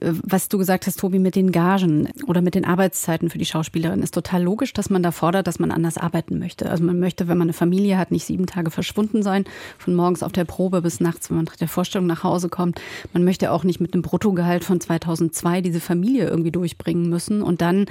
[0.00, 3.44] äh, was du gesagt hast, Tobi, mit den Gagen oder mit den Arbeitszeiten für die
[3.44, 6.68] Schauspielerin ist total logisch, dass man da fordert, dass man anders arbeiten möchte.
[6.70, 9.44] Also man möchte, wenn man eine Familie hat, nicht sieben Tage verschwunden sein,
[9.78, 12.80] von morgens auf der Probe bis nachts, wenn man nach der Vorstellung nach Hause kommt.
[13.12, 17.60] Man möchte auch nicht mit einem Bruttogehalt von 2002 diese Familie irgendwie durchbringen müssen und
[17.60, 17.86] dann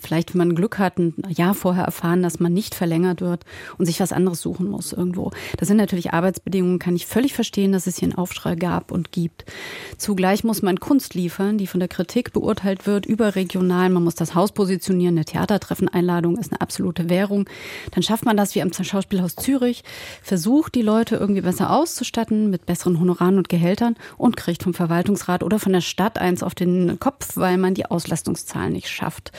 [0.00, 3.44] vielleicht, wenn man Glück hat, ein Jahr vorher erfahren, dass man nicht verlängert wird
[3.76, 5.30] und sich was anderes suchen muss irgendwo.
[5.56, 9.12] Das sind natürlich Arbeitsbedingungen, kann ich völlig verstehen, dass es hier einen Aufschrei gab und
[9.12, 9.44] gibt.
[9.96, 13.90] Zugleich muss man Kunst liefern, die von der Kritik beurteilt wird, überregional.
[13.90, 15.16] Man muss das Haus positionieren.
[15.16, 17.48] Eine Theatertreffeneinladung ist eine absolute Währung.
[17.92, 19.84] Dann schafft man das wie am Schauspielhaus Zürich,
[20.22, 25.42] versucht die Leute irgendwie besser auszustatten mit besseren Honoraren und Gehältern und kriegt vom Verwaltungsrat
[25.42, 29.32] oder von der Stadt eins auf den Kopf, weil man die Auslastungszahlen nicht schafft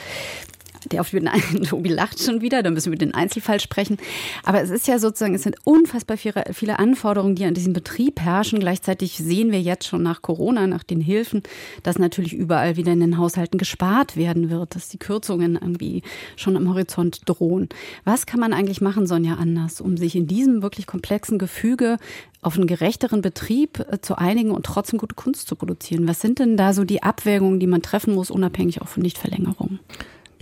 [0.90, 1.28] der auf den
[1.64, 3.98] Tobi lacht schon wieder, da müssen wir den Einzelfall sprechen.
[4.44, 8.60] Aber es ist ja sozusagen, es sind unfassbar viele Anforderungen, die an diesem Betrieb herrschen.
[8.60, 11.42] Gleichzeitig sehen wir jetzt schon nach Corona, nach den Hilfen,
[11.82, 16.02] dass natürlich überall wieder in den Haushalten gespart werden wird, dass die Kürzungen irgendwie
[16.36, 17.68] schon am Horizont drohen.
[18.04, 21.98] Was kann man eigentlich machen, Sonja, anders, um sich in diesem wirklich komplexen Gefüge
[22.42, 26.08] auf einen gerechteren Betrieb äh, zu einigen und trotzdem gute Kunst zu produzieren?
[26.08, 29.80] Was sind denn da so die Abwägungen, die man treffen muss, unabhängig auch von Nichtverlängerungen?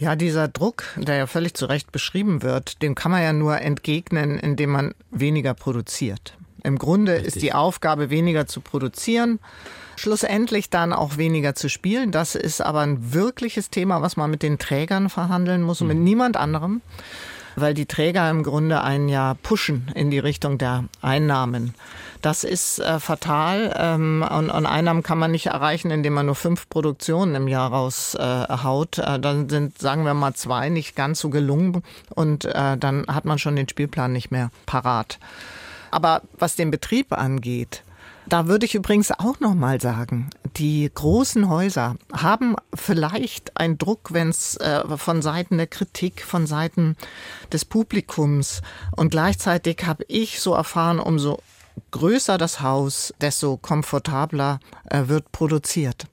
[0.01, 3.61] Ja, dieser Druck, der ja völlig zu Recht beschrieben wird, dem kann man ja nur
[3.61, 6.39] entgegnen, indem man weniger produziert.
[6.65, 7.27] Im Grunde Richtig.
[7.27, 9.41] ist die Aufgabe, weniger zu produzieren,
[9.97, 12.13] schlussendlich dann auch weniger zu spielen.
[12.13, 15.99] Das ist aber ein wirkliches Thema, was man mit den Trägern verhandeln muss und mit
[15.99, 16.05] mhm.
[16.05, 16.81] niemand anderem,
[17.57, 21.75] weil die Träger im Grunde einen ja pushen in die Richtung der Einnahmen.
[22.23, 26.35] Das ist äh, fatal ähm, und, und Einnahmen kann man nicht erreichen, indem man nur
[26.35, 28.99] fünf Produktionen im Jahr raushaut.
[28.99, 33.07] Äh, äh, dann sind, sagen wir mal, zwei nicht ganz so gelungen und äh, dann
[33.07, 35.19] hat man schon den Spielplan nicht mehr parat.
[35.91, 37.83] Aber was den Betrieb angeht,
[38.29, 44.13] da würde ich übrigens auch noch mal sagen, die großen Häuser haben vielleicht einen Druck,
[44.13, 46.97] wenn es äh, von Seiten der Kritik, von Seiten
[47.53, 48.63] des Publikums
[48.95, 51.41] und gleichzeitig habe ich so erfahren, umso
[51.91, 56.07] größer das Haus, desto komfortabler äh, wird produziert.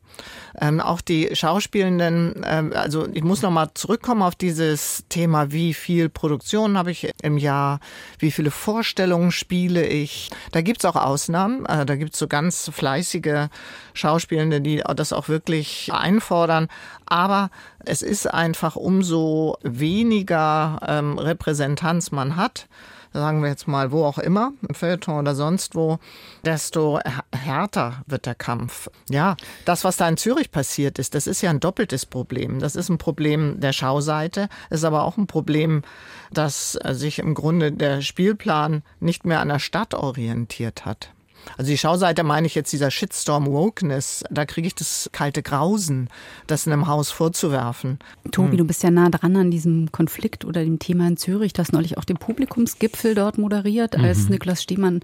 [0.59, 6.09] Ähm, auch die Schauspielenden, ähm, also ich muss nochmal zurückkommen auf dieses Thema, wie viel
[6.09, 7.79] Produktion habe ich im Jahr,
[8.17, 10.31] wie viele Vorstellungen spiele ich.
[10.51, 13.49] Da gibt's auch Ausnahmen, äh, da gibt's so ganz fleißige
[13.93, 16.67] Schauspielende, die das auch wirklich einfordern.
[17.05, 17.51] Aber
[17.85, 22.67] es ist einfach umso weniger ähm, Repräsentanz man hat,
[23.13, 25.99] sagen wir jetzt mal, wo auch immer, im Feuilleton oder sonst wo,
[26.43, 26.99] desto
[27.33, 28.89] härter wird der Kampf.
[29.09, 32.59] Ja, das, was da in Zürich passiert ist, das ist ja ein doppeltes Problem.
[32.59, 35.83] Das ist ein Problem der Schauseite, ist aber auch ein Problem,
[36.31, 41.11] dass sich im Grunde der Spielplan nicht mehr an der Stadt orientiert hat.
[41.57, 46.09] Also die Schauseite meine ich jetzt dieser Shitstorm Wokeness, da kriege ich das kalte Grausen,
[46.47, 47.99] das in einem Haus vorzuwerfen.
[48.31, 48.57] Tobi, hm.
[48.57, 51.53] du bist ja nah dran an diesem Konflikt oder dem Thema in Zürich.
[51.53, 54.31] Du hast neulich auch den Publikumsgipfel dort moderiert, als mhm.
[54.31, 55.01] Niklas Stehmann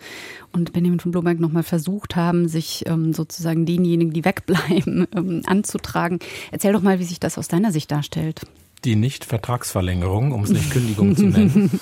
[0.51, 6.19] und Benjamin von Bloberg nochmal versucht haben, sich ähm, sozusagen denjenigen, die wegbleiben, ähm, anzutragen.
[6.51, 8.41] Erzähl doch mal, wie sich das aus deiner Sicht darstellt.
[8.86, 11.80] Die Nicht-Vertragsverlängerung, um es nicht Kündigung zu nennen.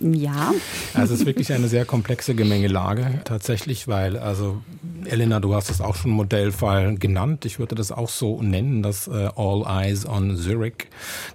[0.00, 0.52] ja.
[0.94, 4.62] Also es ist wirklich eine sehr komplexe Gemengelage tatsächlich, weil also
[5.04, 7.44] Elena, du hast es auch schon Modellfall genannt.
[7.44, 10.88] Ich würde das auch so nennen, dass äh, All Eyes on Zurich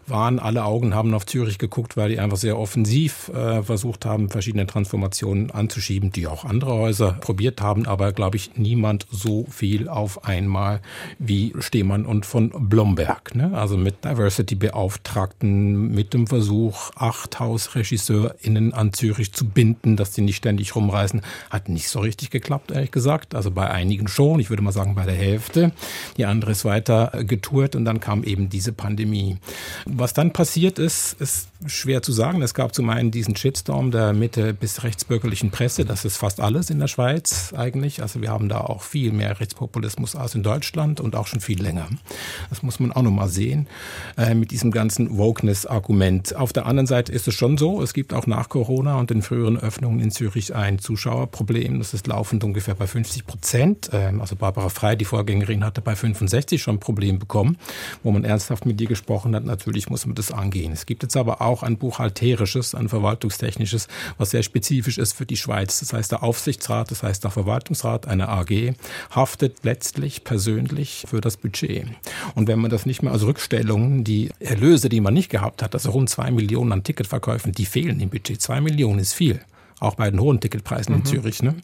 [0.07, 0.39] waren.
[0.39, 4.67] Alle Augen haben auf Zürich geguckt, weil die einfach sehr offensiv äh, versucht haben, verschiedene
[4.67, 10.25] Transformationen anzuschieben, die auch andere Häuser probiert haben, aber glaube ich niemand so viel auf
[10.25, 10.81] einmal
[11.19, 13.35] wie Stehmann und von Blomberg.
[13.35, 13.51] Ne?
[13.53, 14.05] Also mit
[14.53, 21.21] Diversity-Beauftragten, mit dem Versuch, acht HausregisseurInnen an Zürich zu binden, dass die nicht ständig rumreisen,
[21.49, 23.35] hat nicht so richtig geklappt, ehrlich gesagt.
[23.35, 25.71] Also bei einigen schon, ich würde mal sagen bei der Hälfte.
[26.17, 29.37] Die andere ist weiter getourt und dann kam eben diese Pandemie.
[29.85, 32.41] Was dann passiert ist, ist schwer zu sagen.
[32.41, 35.85] Es gab zum einen diesen Shitstorm der Mitte bis rechtsbürgerlichen Presse.
[35.85, 38.01] Das ist fast alles in der Schweiz eigentlich.
[38.01, 41.61] Also wir haben da auch viel mehr Rechtspopulismus als in Deutschland und auch schon viel
[41.61, 41.87] länger.
[42.49, 43.67] Das muss man auch nochmal sehen
[44.17, 46.35] äh, mit diesem ganzen Wokeness-Argument.
[46.35, 49.21] Auf der anderen Seite ist es schon so, es gibt auch nach Corona und den
[49.21, 51.79] früheren Öffnungen in Zürich ein Zuschauerproblem.
[51.79, 53.89] Das ist laufend ungefähr bei 50 Prozent.
[53.93, 57.57] Ähm, also Barbara Frei, die Vorgängerin, hatte bei 65 schon ein Problem bekommen,
[58.03, 59.45] wo man ernsthaft mit ihr gesprochen hat.
[59.45, 60.73] Natürlich muss man das angehen.
[60.73, 65.37] Es gibt jetzt aber auch ein buchhalterisches, ein verwaltungstechnisches, was sehr spezifisch ist für die
[65.37, 65.79] Schweiz.
[65.79, 68.73] Das heißt, der Aufsichtsrat, das heißt der Verwaltungsrat einer AG,
[69.09, 71.85] haftet letztlich persönlich für das Budget.
[72.35, 75.73] Und wenn man das nicht mehr als Rückstellungen, die Erlöse, die man nicht gehabt hat,
[75.73, 78.41] also rund zwei Millionen an Ticketverkäufen, die fehlen im Budget.
[78.41, 79.41] Zwei Millionen ist viel
[79.83, 81.01] auch bei den hohen Ticketpreisen mhm.
[81.01, 81.43] in Zürich.
[81.43, 81.55] Ne?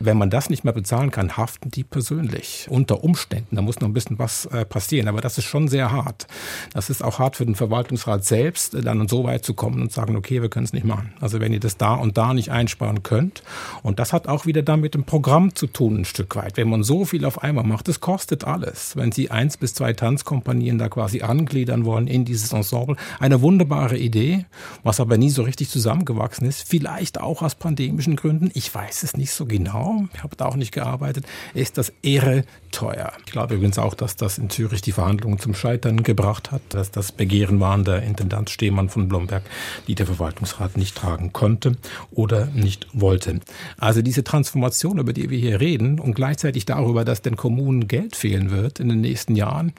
[0.00, 2.66] Wenn man das nicht mehr bezahlen kann, haften die persönlich.
[2.70, 3.56] Unter Umständen.
[3.56, 5.08] Da muss noch ein bisschen was äh, passieren.
[5.08, 6.26] Aber das ist schon sehr hart.
[6.72, 10.16] Das ist auch hart für den Verwaltungsrat selbst, dann so weit zu kommen und sagen,
[10.16, 11.12] okay, wir können es nicht machen.
[11.20, 13.42] Also wenn ihr das da und da nicht einsparen könnt.
[13.82, 16.56] Und das hat auch wieder dann mit dem Programm zu tun, ein Stück weit.
[16.56, 18.96] Wenn man so viel auf einmal macht, das kostet alles.
[18.96, 23.98] Wenn Sie eins bis zwei Tanzkompanien da quasi angliedern wollen in dieses Ensemble, eine wunderbare
[23.98, 24.46] Idee,
[24.82, 26.68] was aber nie so richtig zusammengewachsen ist.
[26.68, 30.56] Vielleicht auch aus pandemischen Gründen, ich weiß es nicht so genau, ich habe da auch
[30.56, 31.24] nicht gearbeitet,
[31.54, 33.10] ist das irre teuer.
[33.24, 36.90] Ich glaube übrigens auch, dass das in Zürich die Verhandlungen zum Scheitern gebracht hat, dass
[36.90, 39.44] das Begehren waren der Intendant Stehmann von Blomberg,
[39.88, 41.76] die der Verwaltungsrat nicht tragen konnte
[42.10, 43.40] oder nicht wollte.
[43.78, 48.14] Also diese Transformation, über die wir hier reden und gleichzeitig darüber, dass den Kommunen Geld
[48.14, 49.72] fehlen wird in den nächsten Jahren,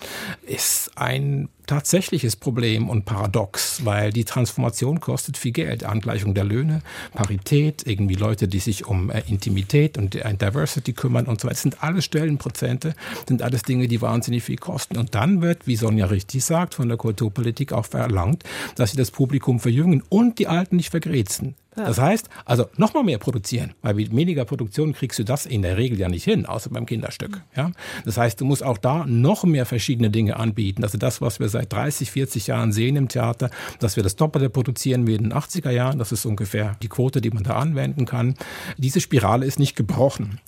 [0.48, 5.84] ist ein tatsächliches Problem und Paradox, weil die Transformation kostet viel Geld.
[5.84, 6.82] Angleichung der Löhne,
[7.14, 11.56] Parität, irgendwie Leute, die sich um äh, Intimität und äh, Diversity kümmern und so weiter.
[11.56, 12.96] Das sind alles Stellenprozente,
[13.28, 14.98] sind alles Dinge, die wahnsinnig viel kosten.
[14.98, 18.44] Und dann wird, wie Sonja richtig sagt, von der Kulturpolitik auch verlangt,
[18.76, 21.56] dass sie das Publikum verjüngen und die Alten nicht vergräzen.
[21.76, 25.78] Das heißt, also nochmal mehr produzieren, weil mit weniger Produktion kriegst du das in der
[25.78, 27.42] Regel ja nicht hin, außer beim Kinderstück.
[27.56, 27.72] Ja?
[28.06, 30.84] Das heißt, du musst auch da noch mehr verschiedene Dinge anbieten.
[30.84, 34.50] Also das, was wir seit 30, 40 Jahren sehen im Theater, dass wir das Doppelte
[34.50, 38.06] produzieren wie in den 80er Jahren, das ist ungefähr die Quote, die man da anwenden
[38.06, 38.36] kann.
[38.78, 40.40] Diese Spirale ist nicht gebrochen.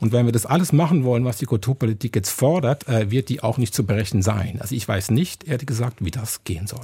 [0.00, 3.42] Und wenn wir das alles machen wollen, was die Kulturpolitik jetzt fordert, äh, wird die
[3.42, 4.58] auch nicht zu berechnen sein.
[4.60, 6.80] Also ich weiß nicht, ehrlich gesagt, wie das gehen soll.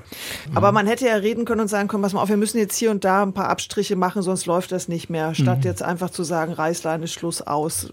[0.55, 2.77] Aber man hätte ja reden können und sagen können, pass mal auf, wir müssen jetzt
[2.77, 5.65] hier und da ein paar Abstriche Abstriche machen, sonst läuft das nicht mehr, statt mhm.
[5.65, 7.93] jetzt einfach zu sagen, Reißleine, Schluss aus.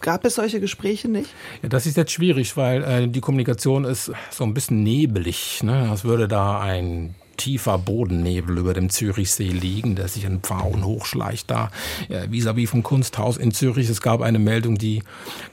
[0.00, 1.30] Gab es solche Gespräche nicht?
[1.62, 5.62] Ja, das ist jetzt schwierig, weil äh, die Kommunikation ist so ein bisschen nebelig.
[5.62, 5.90] Ne?
[6.02, 11.70] Würde da ein tiefer Bodennebel über dem Zürichsee liegen, der sich in Pfauen hochschleicht da
[12.08, 13.88] vis-à-vis -vis vom Kunsthaus in Zürich.
[13.88, 15.02] Es gab eine Meldung, die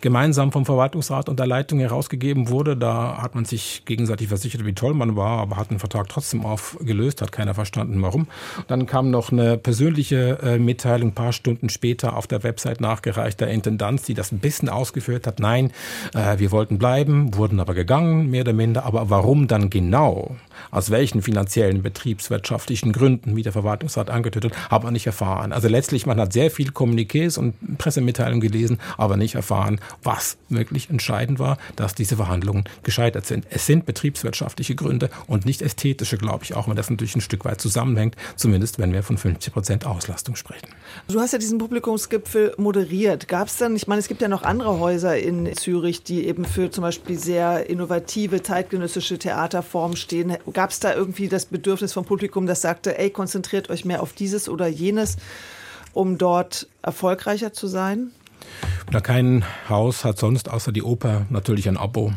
[0.01, 2.75] gemeinsam vom Verwaltungsrat und der Leitung herausgegeben wurde.
[2.75, 6.45] Da hat man sich gegenseitig versichert, wie toll man war, aber hat den Vertrag trotzdem
[6.45, 8.27] aufgelöst, hat keiner verstanden, warum.
[8.67, 13.39] Dann kam noch eine persönliche äh, Mitteilung ein paar Stunden später auf der Website nachgereicht
[13.39, 15.39] der Intendanz, die das ein bisschen ausgeführt hat.
[15.39, 15.71] Nein,
[16.13, 18.85] äh, wir wollten bleiben, wurden aber gegangen, mehr oder minder.
[18.85, 20.37] Aber warum dann genau?
[20.69, 25.54] Aus welchen finanziellen, betriebswirtschaftlichen Gründen, wie der Verwaltungsrat angetötet hat, man nicht erfahren.
[25.54, 30.89] Also letztlich, man hat sehr viel Kommuniqués und Pressemitteilungen gelesen, aber nicht erfahren, was wirklich
[30.89, 33.45] entscheidend war, dass diese Verhandlungen gescheitert sind.
[33.50, 37.45] Es sind betriebswirtschaftliche Gründe und nicht ästhetische, glaube ich auch, wenn das natürlich ein Stück
[37.45, 40.67] weit zusammenhängt, zumindest wenn wir von 50 Prozent Auslastung sprechen.
[41.08, 43.28] Du hast ja diesen Publikumsgipfel moderiert.
[43.28, 46.45] Gab es dann, ich meine, es gibt ja noch andere Häuser in Zürich, die eben
[46.45, 50.38] für zum Beispiel sehr innovative zeitgenössische Theaterformen stehen.
[50.53, 54.13] Gab es da irgendwie das Bedürfnis vom Publikum, das sagte, ey, konzentriert euch mehr auf
[54.13, 55.17] dieses oder jenes,
[55.93, 58.11] um dort erfolgreicher zu sein?
[58.91, 62.11] Na, kein Haus hat sonst außer die Oper natürlich ein Abo.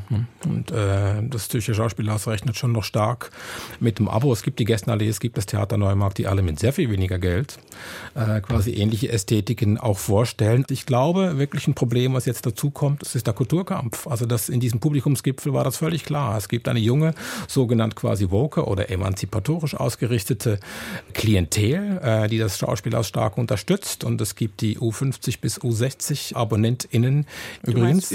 [0.45, 3.31] Und äh, das Zürcher Schauspielhaus rechnet schon noch stark
[3.79, 4.33] mit dem Abo.
[4.33, 7.19] Es gibt die Gästenallee, es gibt das Theater Neumarkt, die alle mit sehr viel weniger
[7.19, 7.59] Geld
[8.15, 10.65] äh, quasi ähnliche Ästhetiken auch vorstellen.
[10.71, 14.07] Ich glaube, wirklich ein Problem, was jetzt dazu kommt, das ist der Kulturkampf.
[14.07, 16.37] Also das in diesem Publikumsgipfel war das völlig klar.
[16.37, 17.15] Es gibt eine junge,
[17.49, 20.59] sogenannt quasi Woke oder emanzipatorisch ausgerichtete
[21.13, 24.05] Klientel, äh, die das Schauspiel auch stark unterstützt.
[24.05, 27.27] Und es gibt die U50 bis U60 AbonnentInnen.
[27.67, 28.13] Übrigens.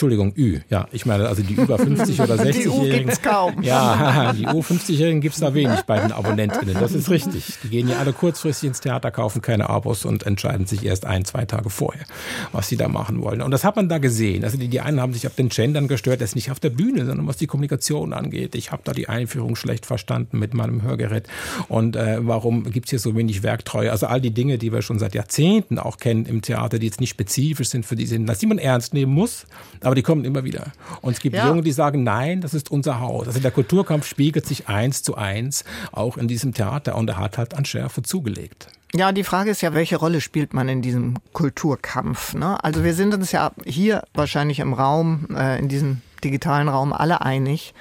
[0.00, 0.60] Entschuldigung, Ü.
[0.70, 2.62] Ja, ich meine, also die über 50 oder 60-Jährigen.
[2.62, 3.62] Die U gibt's kaum.
[3.62, 6.74] Ja, die U50-Jährigen gibt's da wenig bei den AbonnentInnen.
[6.80, 7.58] Das ist richtig.
[7.62, 11.26] Die gehen ja alle kurzfristig ins Theater, kaufen keine Abos und entscheiden sich erst ein,
[11.26, 12.06] zwei Tage vorher,
[12.52, 13.42] was sie da machen wollen.
[13.42, 14.42] Und das hat man da gesehen.
[14.42, 16.70] Also die, die einen haben sich auf den Gendern gestört, das ist nicht auf der
[16.70, 18.54] Bühne, sondern was die Kommunikation angeht.
[18.54, 21.28] Ich habe da die Einführung schlecht verstanden mit meinem Hörgerät.
[21.68, 23.92] Und äh, warum gibt's hier so wenig Werktreue?
[23.92, 27.00] Also all die Dinge, die wir schon seit Jahrzehnten auch kennen im Theater, die jetzt
[27.00, 29.44] nicht spezifisch sind für diese, dass die man ernst nehmen muss
[29.82, 30.72] aber die kommen immer wieder.
[31.00, 31.46] Und es gibt ja.
[31.46, 33.26] Junge, die sagen, nein, das ist unser Haus.
[33.26, 37.38] Also der Kulturkampf spiegelt sich eins zu eins auch in diesem Theater und er hat
[37.38, 38.68] halt an Schärfe zugelegt.
[38.92, 42.34] Ja, die Frage ist ja, welche Rolle spielt man in diesem Kulturkampf?
[42.34, 42.62] Ne?
[42.62, 47.20] Also wir sind uns ja hier wahrscheinlich im Raum, äh, in diesem digitalen Raum alle
[47.20, 47.72] einig,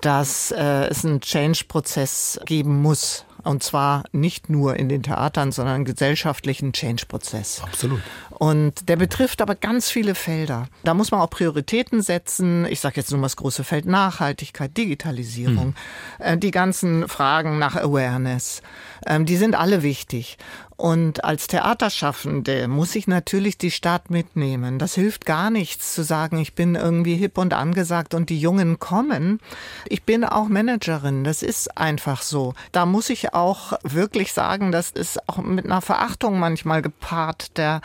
[0.00, 5.76] dass äh, es einen Change-Prozess geben muss und zwar nicht nur in den Theatern, sondern
[5.76, 7.62] einen gesellschaftlichen Change-Prozess.
[7.62, 8.00] Absolut.
[8.30, 10.66] Und der betrifft aber ganz viele Felder.
[10.84, 12.66] Da muss man auch Prioritäten setzen.
[12.66, 15.74] Ich sage jetzt nur mal das große Feld Nachhaltigkeit, Digitalisierung,
[16.18, 16.40] hm.
[16.40, 18.62] die ganzen Fragen nach Awareness.
[19.06, 20.38] Ähm, die sind alle wichtig.
[20.82, 24.80] Und als Theaterschaffende muss ich natürlich die Stadt mitnehmen.
[24.80, 28.80] Das hilft gar nichts zu sagen, ich bin irgendwie hip und angesagt und die Jungen
[28.80, 29.38] kommen.
[29.86, 31.22] Ich bin auch Managerin.
[31.22, 32.54] Das ist einfach so.
[32.72, 37.80] Da muss ich auch wirklich sagen, das ist auch mit einer Verachtung manchmal gepaart der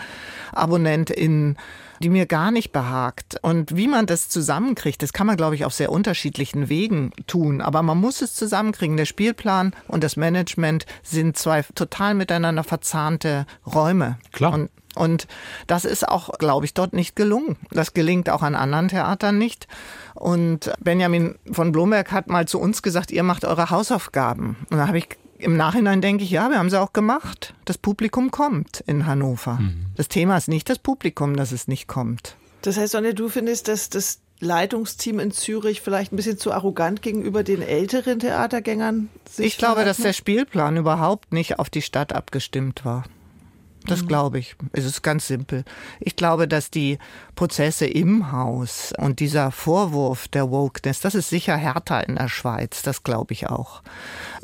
[0.53, 1.55] AbonnentInnen
[2.01, 3.37] die mir gar nicht behagt.
[3.41, 7.61] Und wie man das zusammenkriegt, das kann man, glaube ich, auf sehr unterschiedlichen Wegen tun.
[7.61, 8.97] Aber man muss es zusammenkriegen.
[8.97, 14.17] Der Spielplan und das Management sind zwei total miteinander verzahnte Räume.
[14.31, 14.53] Klar.
[14.53, 15.27] Und und
[15.67, 17.55] das ist auch, glaube ich, dort nicht gelungen.
[17.69, 19.67] Das gelingt auch an anderen Theatern nicht.
[20.15, 24.55] Und Benjamin von Blomberg hat mal zu uns gesagt, ihr macht eure Hausaufgaben.
[24.71, 27.53] Und da habe ich im Nachhinein denke ich, ja, wir haben sie auch gemacht.
[27.65, 29.55] Das Publikum kommt in Hannover.
[29.55, 29.85] Mhm.
[29.95, 32.35] Das Thema ist nicht das Publikum, dass es nicht kommt.
[32.61, 37.01] Das heißt, Sonja, du findest, dass das Leitungsteam in Zürich vielleicht ein bisschen zu arrogant
[37.01, 42.13] gegenüber den älteren Theatergängern sich Ich glaube, dass der Spielplan überhaupt nicht auf die Stadt
[42.13, 43.03] abgestimmt war.
[43.87, 44.07] Das mhm.
[44.07, 44.55] glaube ich.
[44.73, 45.63] Es ist ganz simpel.
[45.99, 46.99] Ich glaube, dass die
[47.35, 52.83] Prozesse im Haus und dieser Vorwurf der Wokeness, das ist sicher härter in der Schweiz.
[52.83, 53.81] Das glaube ich auch.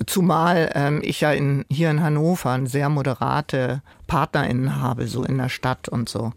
[0.07, 5.37] Zumal ähm, ich ja in, hier in Hannover eine sehr moderate PartnerInnen habe, so in
[5.37, 6.33] der Stadt und so.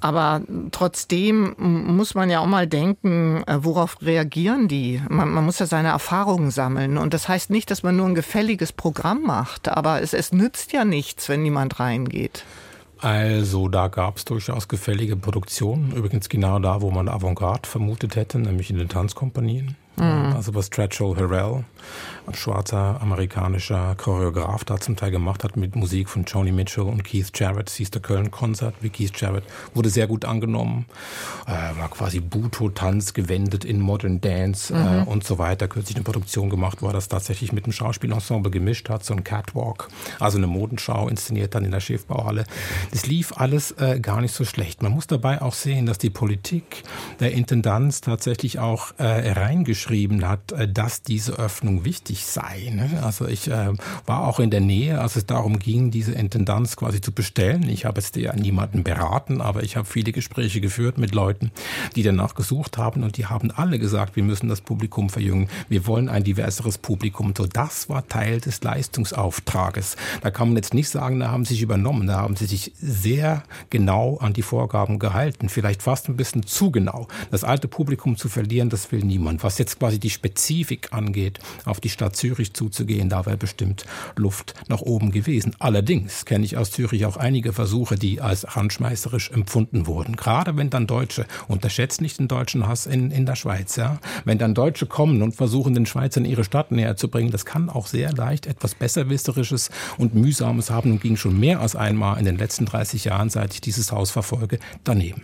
[0.00, 5.00] Aber trotzdem muss man ja auch mal denken, äh, worauf reagieren die?
[5.08, 6.98] Man, man, muss ja seine Erfahrungen sammeln.
[6.98, 10.72] Und das heißt nicht, dass man nur ein gefälliges Programm macht, aber es, es nützt
[10.72, 12.44] ja nichts, wenn niemand reingeht.
[13.00, 15.92] Also da gab es durchaus gefällige Produktionen.
[15.92, 19.76] Übrigens genau da, wo man Avantgarde vermutet hätte, nämlich in den Tanzkompanien.
[19.96, 20.32] Mhm.
[20.34, 21.64] Also was Stretcho Harrell,
[22.34, 27.30] schwarzer amerikanischer Choreograf, da zum Teil gemacht hat mit Musik von Joni Mitchell und Keith
[27.34, 27.70] Jarrett.
[27.70, 29.44] Siehst du Köln-Konzert wie Keith Jarrett.
[29.74, 30.86] Wurde sehr gut angenommen.
[31.46, 35.08] Äh, war quasi Buto-Tanz gewendet in Modern Dance äh, mhm.
[35.08, 35.68] und so weiter.
[35.68, 39.04] Kürzlich eine Produktion gemacht, wo er das tatsächlich mit dem Schauspielensemble gemischt hat.
[39.04, 42.44] So ein Catwalk, also eine Modenschau inszeniert dann in der Schiffbauhalle.
[42.90, 44.82] Das lief alles äh, gar nicht so schlecht.
[44.82, 46.82] Man muss dabei auch sehen, dass die Politik
[47.20, 52.70] der Intendanz tatsächlich auch äh, reingeschrieben geschrieben hat, äh, dass diese Öffnung wichtig sei.
[52.74, 53.02] Ne?
[53.02, 53.72] Also ich äh,
[54.06, 57.68] war auch in der Nähe, als es darum ging, diese Intendanz quasi zu bestellen.
[57.68, 61.50] Ich habe jetzt ja niemanden beraten, aber ich habe viele Gespräche geführt mit Leuten,
[61.96, 65.48] die danach gesucht haben und die haben alle gesagt, wir müssen das Publikum verjüngen.
[65.68, 67.32] Wir wollen ein diverseres Publikum.
[67.36, 69.96] So, das war Teil des Leistungsauftrages.
[70.22, 72.06] Da kann man jetzt nicht sagen, da haben sie sich übernommen.
[72.06, 75.48] Da haben sie sich sehr genau an die Vorgaben gehalten.
[75.48, 77.08] Vielleicht fast ein bisschen zu genau.
[77.30, 79.42] Das alte Publikum zu verlieren, das will niemand.
[79.42, 83.84] Was jetzt quasi die Spezifik angeht, auf die Stadt Zürich zuzugehen, da wäre bestimmt
[84.16, 85.54] Luft nach oben gewesen.
[85.58, 90.16] Allerdings kenne ich aus Zürich auch einige Versuche, die als handschmeißerisch empfunden wurden.
[90.16, 94.38] Gerade wenn dann Deutsche, unterschätzt nicht den deutschen Hass in, in der Schweiz, ja, wenn
[94.38, 97.86] dann Deutsche kommen und versuchen, den Schweizern ihre Stadt näher zu bringen, das kann auch
[97.86, 102.38] sehr leicht etwas Besserwisserisches und Mühsames haben und ging schon mehr als einmal in den
[102.38, 105.22] letzten 30 Jahren, seit ich dieses Haus verfolge, daneben.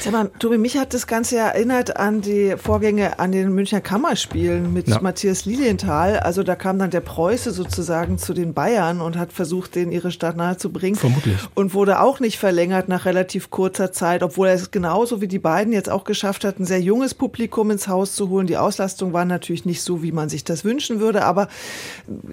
[0.00, 4.72] Sag mal, Tobi, mich hat das Ganze erinnert an die Vorgänge an den Münchner Kammerspielen
[4.72, 5.00] mit ja.
[5.00, 6.18] Matthias Lilienthal.
[6.20, 10.10] Also da kam dann der Preuße sozusagen zu den Bayern und hat versucht, denen ihre
[10.10, 10.96] Stadt nahezubringen.
[10.96, 11.36] Vermutlich.
[11.54, 15.38] Und wurde auch nicht verlängert nach relativ kurzer Zeit, obwohl er es genauso wie die
[15.38, 18.46] beiden jetzt auch geschafft hat, ein sehr junges Publikum ins Haus zu holen.
[18.46, 21.48] Die Auslastung war natürlich nicht so, wie man sich das wünschen würde, aber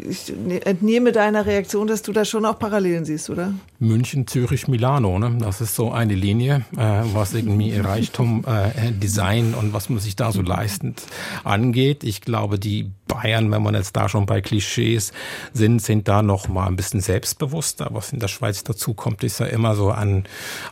[0.10, 3.54] ich ne, entnehme deiner Reaktion, dass du da schon auch Parallelen siehst, oder?
[3.80, 5.38] München, Zürich, Milano, ne?
[5.40, 10.16] das ist so eine Linie, äh, was irgendwie Reichtum, äh, Design und was man sich
[10.16, 11.04] da so leistend
[11.44, 12.04] angeht.
[12.04, 15.12] Ich glaube, die Bayern, wenn man jetzt da schon bei Klischees
[15.54, 17.90] sind, sind da noch mal ein bisschen selbstbewusster.
[17.92, 20.24] Was in der Schweiz dazu kommt, ist ja immer so an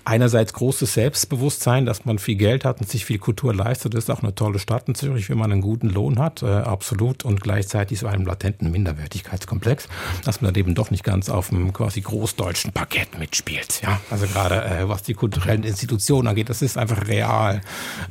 [0.05, 3.93] einerseits großes Selbstbewusstsein, dass man viel Geld hat und sich viel Kultur leistet.
[3.93, 6.47] Das ist auch eine tolle Stadt in Zürich, wenn man einen guten Lohn hat, äh,
[6.47, 7.25] absolut.
[7.25, 9.89] Und gleichzeitig so einem latenten Minderwertigkeitskomplex,
[10.23, 13.81] dass man dann eben doch nicht ganz auf dem quasi großdeutschen Parkett mitspielt.
[13.83, 17.61] Ja, also gerade äh, was die kulturellen Institutionen angeht, das ist einfach real,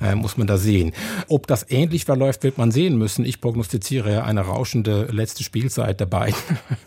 [0.02, 0.92] äh, muss man da sehen.
[1.28, 3.24] Ob das ähnlich verläuft, wird man sehen müssen.
[3.24, 6.38] Ich prognostiziere eine rauschende letzte Spielzeit der beiden,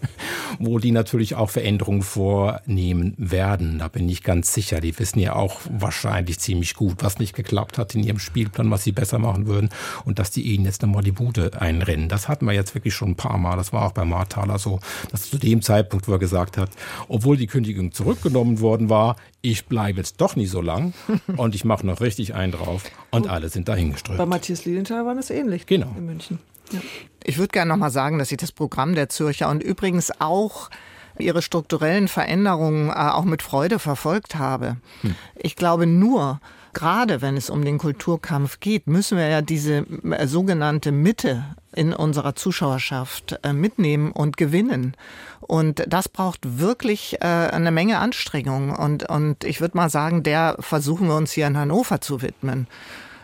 [0.60, 3.80] wo die natürlich auch Veränderungen vornehmen werden.
[3.80, 4.80] Da bin ich ganz sicher.
[4.80, 8.84] Die wissen ja auch wahrscheinlich ziemlich gut, was nicht geklappt hat in ihrem Spielplan, was
[8.84, 9.70] sie besser machen würden
[10.06, 12.10] und dass die ihnen jetzt nochmal die Bude einrennen.
[12.10, 13.58] Das hatten wir jetzt wirklich schon ein paar Mal.
[13.58, 14.80] Das war auch bei Marthaler so,
[15.12, 16.70] dass zu dem Zeitpunkt, wo er gesagt hat,
[17.08, 20.94] obwohl die Kündigung zurückgenommen worden war, ich bleibe jetzt doch nicht so lang
[21.38, 24.18] und ich mache noch richtig einen drauf und alle sind dahingeströmt.
[24.18, 25.94] Bei Matthias Lilienthal war das ähnlich genau.
[25.98, 26.40] in München.
[27.24, 30.70] Ich würde gerne noch mal sagen, dass ich das Programm der Zürcher und übrigens auch
[31.18, 34.78] ihre strukturellen Veränderungen äh, auch mit Freude verfolgt habe.
[35.02, 35.16] Hm.
[35.36, 36.40] Ich glaube nur,
[36.74, 41.44] gerade wenn es um den Kulturkampf geht, müssen wir ja diese äh, sogenannte Mitte
[41.74, 44.96] in unserer Zuschauerschaft äh, mitnehmen und gewinnen.
[45.42, 48.74] Und das braucht wirklich eine Menge Anstrengung.
[48.74, 52.68] Und, und ich würde mal sagen, der versuchen wir uns hier in Hannover zu widmen.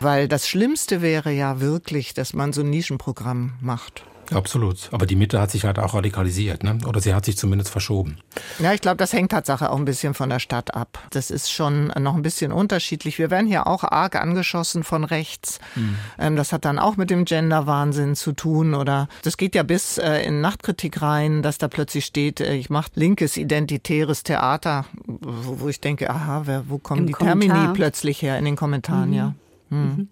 [0.00, 4.04] Weil das Schlimmste wäre ja wirklich, dass man so ein Nischenprogramm macht.
[4.32, 4.88] Absolut.
[4.92, 6.78] Aber die Mitte hat sich halt auch radikalisiert, ne?
[6.86, 8.18] Oder sie hat sich zumindest verschoben.
[8.58, 10.98] Ja, ich glaube, das hängt Tatsache auch ein bisschen von der Stadt ab.
[11.10, 13.18] Das ist schon noch ein bisschen unterschiedlich.
[13.18, 15.60] Wir werden hier auch arg angeschossen von rechts.
[15.74, 16.36] Mhm.
[16.36, 18.74] das hat dann auch mit dem Gender-Wahnsinn zu tun.
[18.74, 22.70] Oder das geht ja bis äh, in Nachtkritik rein, dass da plötzlich steht, äh, ich
[22.70, 27.56] mache linkes identitäres Theater, wo, ich denke, aha, wo kommen Im die Kommentar.
[27.56, 29.16] Termini plötzlich her in den Kommentaren, mhm.
[29.16, 29.34] ja.
[29.70, 30.08] Mhm.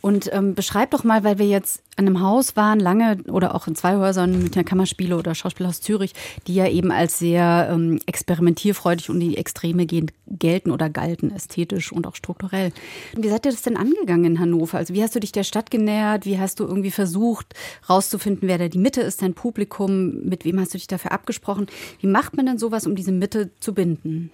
[0.00, 3.68] Und ähm, beschreib doch mal, weil wir jetzt an einem Haus waren, lange oder auch
[3.68, 6.12] in zwei Häusern mit der Kammerspiele oder Schauspielhaus Zürich,
[6.46, 11.92] die ja eben als sehr ähm, experimentierfreudig und die Extreme gehen, gelten oder galten, ästhetisch
[11.92, 12.72] und auch strukturell.
[13.16, 14.78] Wie seid ihr das denn angegangen in Hannover?
[14.78, 16.26] Also wie hast du dich der Stadt genähert?
[16.26, 17.54] Wie hast du irgendwie versucht,
[17.88, 20.24] rauszufinden, wer da die Mitte ist, dein Publikum?
[20.24, 21.66] Mit wem hast du dich dafür abgesprochen?
[22.00, 24.30] Wie macht man denn sowas, um diese Mitte zu binden?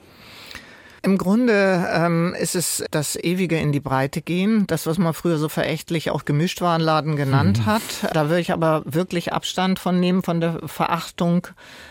[1.02, 5.38] Im Grunde ähm, ist es das ewige in die Breite gehen, das, was man früher
[5.38, 7.66] so verächtlich auch Gemischtwarenladen genannt mhm.
[7.66, 7.82] hat.
[8.12, 11.46] Da würde ich aber wirklich Abstand von nehmen, von der Verachtung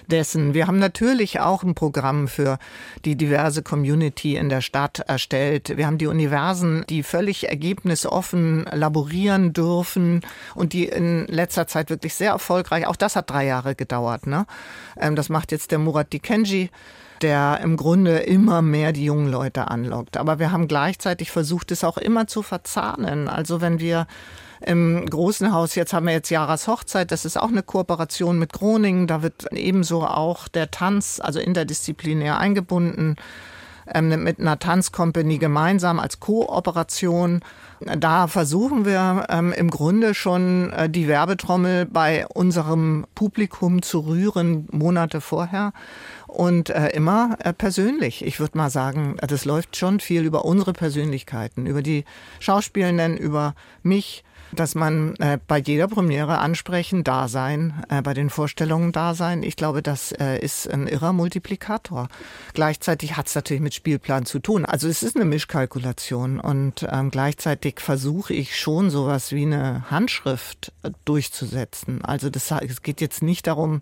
[0.07, 0.53] dessen.
[0.53, 2.59] Wir haben natürlich auch ein Programm für
[3.03, 5.75] die diverse Community in der Stadt erstellt.
[5.75, 10.21] Wir haben die Universen, die völlig ergebnisoffen laborieren dürfen
[10.53, 14.27] und die in letzter Zeit wirklich sehr erfolgreich, auch das hat drei Jahre gedauert.
[14.27, 14.45] Ne?
[14.99, 16.69] Ähm, das macht jetzt der Murat Dikenji
[17.21, 20.17] der im Grunde immer mehr die jungen Leute anlockt.
[20.17, 23.27] Aber wir haben gleichzeitig versucht, es auch immer zu verzahnen.
[23.27, 24.07] Also wenn wir
[24.61, 28.51] im großen Haus, jetzt haben wir jetzt Jaras Hochzeit, das ist auch eine Kooperation mit
[28.51, 33.15] Groningen, da wird ebenso auch der Tanz, also interdisziplinär eingebunden
[33.93, 37.41] ähm, mit einer Tanzcompany gemeinsam als Kooperation.
[37.79, 44.67] Da versuchen wir ähm, im Grunde schon äh, die Werbetrommel bei unserem Publikum zu rühren,
[44.71, 45.71] Monate vorher
[46.29, 48.23] und äh, immer äh, persönlich.
[48.23, 52.05] Ich würde mal sagen, das läuft schon viel über unsere Persönlichkeiten, über die
[52.39, 58.29] Schauspielenden, über mich, dass man äh, bei jeder Premiere ansprechen, da sein, äh, bei den
[58.29, 59.43] Vorstellungen da sein.
[59.43, 62.07] Ich glaube, das äh, ist ein irrer Multiplikator.
[62.53, 64.65] Gleichzeitig hat es natürlich mit Spielplan zu tun.
[64.65, 70.71] Also es ist eine Mischkalkulation und ähm, gleichzeitig versuche ich schon sowas wie eine Handschrift
[70.83, 72.03] äh, durchzusetzen.
[72.03, 73.81] Also das, es geht jetzt nicht darum,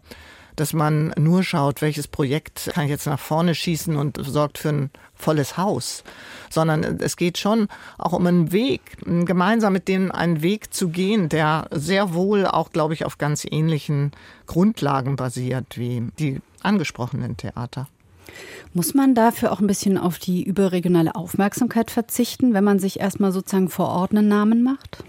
[0.58, 4.70] dass man nur schaut, welches Projekt kann ich jetzt nach vorne schießen und sorgt für
[4.70, 6.03] ein volles Haus,
[6.49, 11.30] sondern es geht schon auch um einen Weg, gemeinsam mit denen einen Weg zu gehen,
[11.30, 14.12] der sehr wohl auch, glaube ich, auf ganz ähnlichen
[14.47, 17.88] Grundlagen basiert wie die angesprochenen Theater.
[18.74, 23.32] Muss man dafür auch ein bisschen auf die überregionale Aufmerksamkeit verzichten, wenn man sich erstmal
[23.32, 25.03] sozusagen vor Ort einen Namen macht?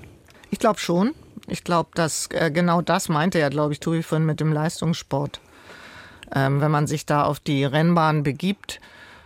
[0.51, 1.12] Ich glaube schon.
[1.49, 5.40] Ich glaube, dass äh, genau das meinte ja, glaube ich, Tobi vorhin mit dem Leistungssport.
[6.34, 8.80] Ähm, wenn man sich da auf die Rennbahn begibt,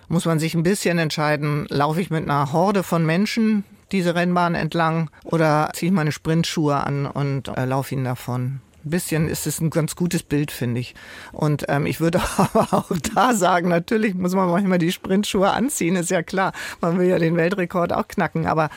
[0.09, 4.55] muss man sich ein bisschen entscheiden, laufe ich mit einer Horde von Menschen diese Rennbahn
[4.55, 8.61] entlang oder ziehe ich meine Sprintschuhe an und äh, laufe ihnen davon.
[8.85, 10.95] Ein bisschen ist es ein ganz gutes Bild, finde ich.
[11.33, 15.97] Und ähm, ich würde aber auch da sagen, natürlich muss man manchmal die Sprintschuhe anziehen,
[15.97, 16.53] ist ja klar.
[16.81, 18.47] Man will ja den Weltrekord auch knacken.
[18.47, 18.71] Aber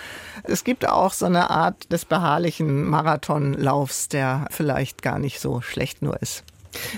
[0.44, 6.02] es gibt auch so eine Art des beharrlichen Marathonlaufs, der vielleicht gar nicht so schlecht
[6.02, 6.44] nur ist.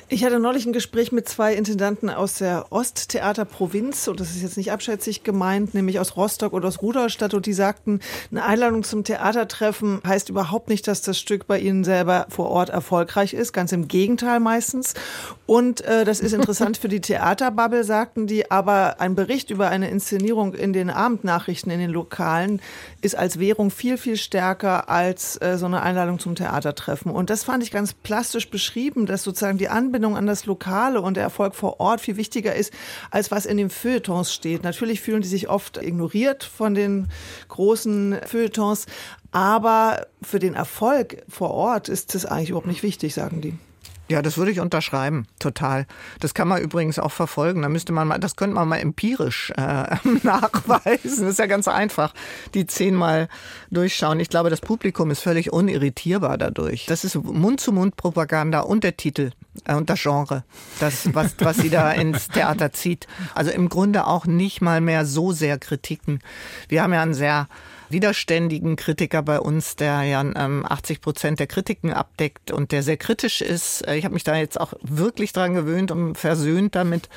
[0.09, 4.57] Ich hatte neulich ein Gespräch mit zwei Intendanten aus der Osttheaterprovinz und das ist jetzt
[4.57, 7.99] nicht abschätzig gemeint, nämlich aus Rostock oder aus Rudolstadt und die sagten,
[8.31, 12.69] eine Einladung zum Theatertreffen heißt überhaupt nicht, dass das Stück bei ihnen selber vor Ort
[12.69, 14.93] erfolgreich ist, ganz im Gegenteil meistens.
[15.45, 19.89] Und äh, das ist interessant für die Theaterbubble, sagten die, aber ein Bericht über eine
[19.89, 22.61] Inszenierung in den Abendnachrichten in den Lokalen
[23.01, 27.11] ist als Währung viel, viel stärker als äh, so eine Einladung zum Theatertreffen.
[27.11, 31.17] Und das fand ich ganz plastisch beschrieben, dass sozusagen die Anbindung an das Lokale und
[31.17, 32.73] der Erfolg vor Ort viel wichtiger ist,
[33.11, 34.63] als was in den Feuilletons steht.
[34.63, 37.07] Natürlich fühlen die sich oft ignoriert von den
[37.47, 38.85] großen Feuilletons,
[39.31, 43.57] aber für den Erfolg vor Ort ist das eigentlich überhaupt nicht wichtig, sagen die.
[44.09, 45.85] Ja, das würde ich unterschreiben, total.
[46.21, 47.61] Das kann man übrigens auch verfolgen.
[47.61, 51.23] Da müsste man mal, das könnte man mal empirisch äh, nachweisen.
[51.23, 52.13] Das ist ja ganz einfach.
[52.53, 53.27] Die zehnmal
[53.69, 54.21] durchschauen.
[54.21, 56.85] Ich glaube, das Publikum ist völlig unirritierbar dadurch.
[56.85, 59.31] Das ist Mund-zu-Mund-Propaganda und der Titel
[59.65, 60.45] äh, und das Genre,
[60.79, 63.07] das, was, was sie da ins Theater zieht.
[63.35, 66.19] Also im Grunde auch nicht mal mehr so sehr Kritiken.
[66.69, 67.47] Wir haben ja einen sehr
[67.89, 72.97] widerständigen Kritiker bei uns, der ja ähm, 80 Prozent der Kritiken abdeckt und der sehr
[72.97, 73.87] kritisch ist.
[73.87, 77.09] Ich habe mich da jetzt auch wirklich dran gewöhnt und versöhnt damit.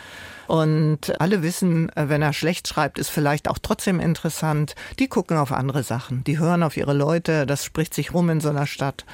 [0.47, 4.75] Und alle wissen, äh, wenn er schlecht schreibt, ist vielleicht auch trotzdem interessant.
[4.99, 6.25] Die gucken auf andere Sachen.
[6.25, 7.47] Die hören auf ihre Leute.
[7.47, 9.05] Das spricht sich rum in so einer Stadt.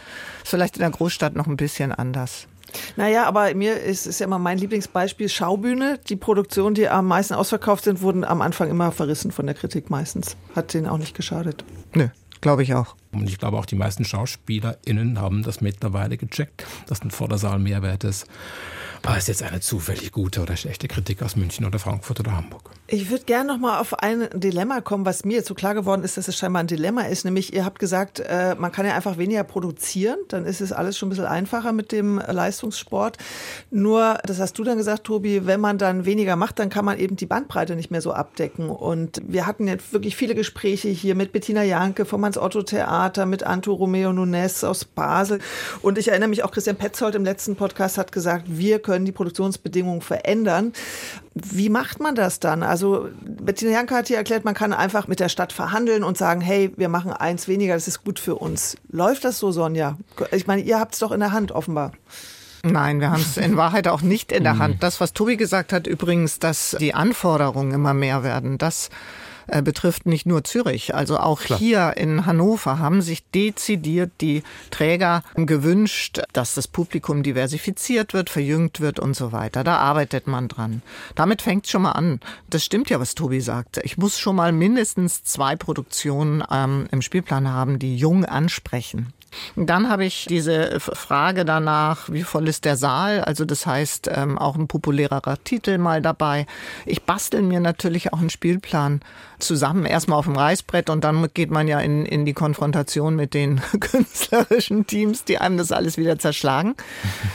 [0.42, 2.48] Ist vielleicht in der Großstadt noch ein bisschen anders.
[2.96, 5.98] Naja, aber mir ist, ist ja immer mein Lieblingsbeispiel Schaubühne.
[6.08, 9.90] Die Produktionen, die am meisten ausverkauft sind, wurden am Anfang immer verrissen von der Kritik
[9.90, 10.36] meistens.
[10.54, 11.64] Hat denen auch nicht geschadet.
[11.94, 12.08] Nö,
[12.40, 12.96] glaube ich auch.
[13.12, 18.04] Und ich glaube auch die meisten SchauspielerInnen haben das mittlerweile gecheckt, dass ein Vordersaal Mehrwert
[18.04, 18.26] ist.
[19.02, 22.70] Aber ist jetzt eine zufällig gute oder schlechte Kritik aus München oder Frankfurt oder Hamburg?
[22.88, 26.04] Ich würde gerne noch mal auf ein Dilemma kommen, was mir jetzt so klar geworden
[26.04, 27.24] ist, dass es scheinbar ein Dilemma ist.
[27.24, 30.96] Nämlich, ihr habt gesagt, äh, man kann ja einfach weniger produzieren, dann ist es alles
[30.96, 33.18] schon ein bisschen einfacher mit dem Leistungssport.
[33.70, 36.98] Nur, das hast du dann gesagt, Tobi, wenn man dann weniger macht, dann kann man
[36.98, 38.70] eben die Bandbreite nicht mehr so abdecken.
[38.70, 43.72] Und wir hatten jetzt wirklich viele Gespräche hier mit Bettina Janke vom Hans-Otto-Theater, mit Anto
[43.72, 45.40] Romeo Nunes aus Basel.
[45.82, 49.12] Und ich erinnere mich auch, Christian Petzold im letzten Podcast hat gesagt, wir können die
[49.12, 50.72] Produktionsbedingungen verändern.
[51.34, 52.62] Wie macht man das dann?
[52.62, 56.40] Also Bettina Janke hat hier erklärt, man kann einfach mit der Stadt verhandeln und sagen,
[56.40, 58.76] hey, wir machen eins weniger, das ist gut für uns.
[58.88, 59.98] Läuft das so, Sonja?
[60.30, 61.92] Ich meine, ihr habt es doch in der Hand, offenbar.
[62.62, 64.58] Nein, wir haben es in Wahrheit auch nicht in der mhm.
[64.58, 64.82] Hand.
[64.82, 68.88] Das, was Tobi gesagt hat, übrigens, dass die Anforderungen immer mehr werden, das
[69.46, 70.94] äh, betrifft nicht nur Zürich.
[70.94, 71.58] Also auch Klar.
[71.58, 78.80] hier in Hannover haben sich dezidiert die Träger gewünscht, dass das Publikum diversifiziert wird, verjüngt
[78.80, 79.64] wird und so weiter.
[79.64, 80.82] Da arbeitet man dran.
[81.14, 82.20] Damit fängt schon mal an.
[82.50, 83.78] Das stimmt ja, was Tobi sagt.
[83.84, 89.12] Ich muss schon mal mindestens zwei Produktionen ähm, im Spielplan haben, die jung ansprechen.
[89.54, 93.22] Dann habe ich diese Frage danach, wie voll ist der Saal?
[93.22, 96.46] Also das heißt ähm, auch ein populärerer Titel mal dabei.
[96.84, 99.00] Ich bastel mir natürlich auch einen Spielplan
[99.38, 103.34] zusammen, erstmal auf dem Reißbrett und dann geht man ja in, in die Konfrontation mit
[103.34, 106.74] den künstlerischen Teams, die einem das alles wieder zerschlagen.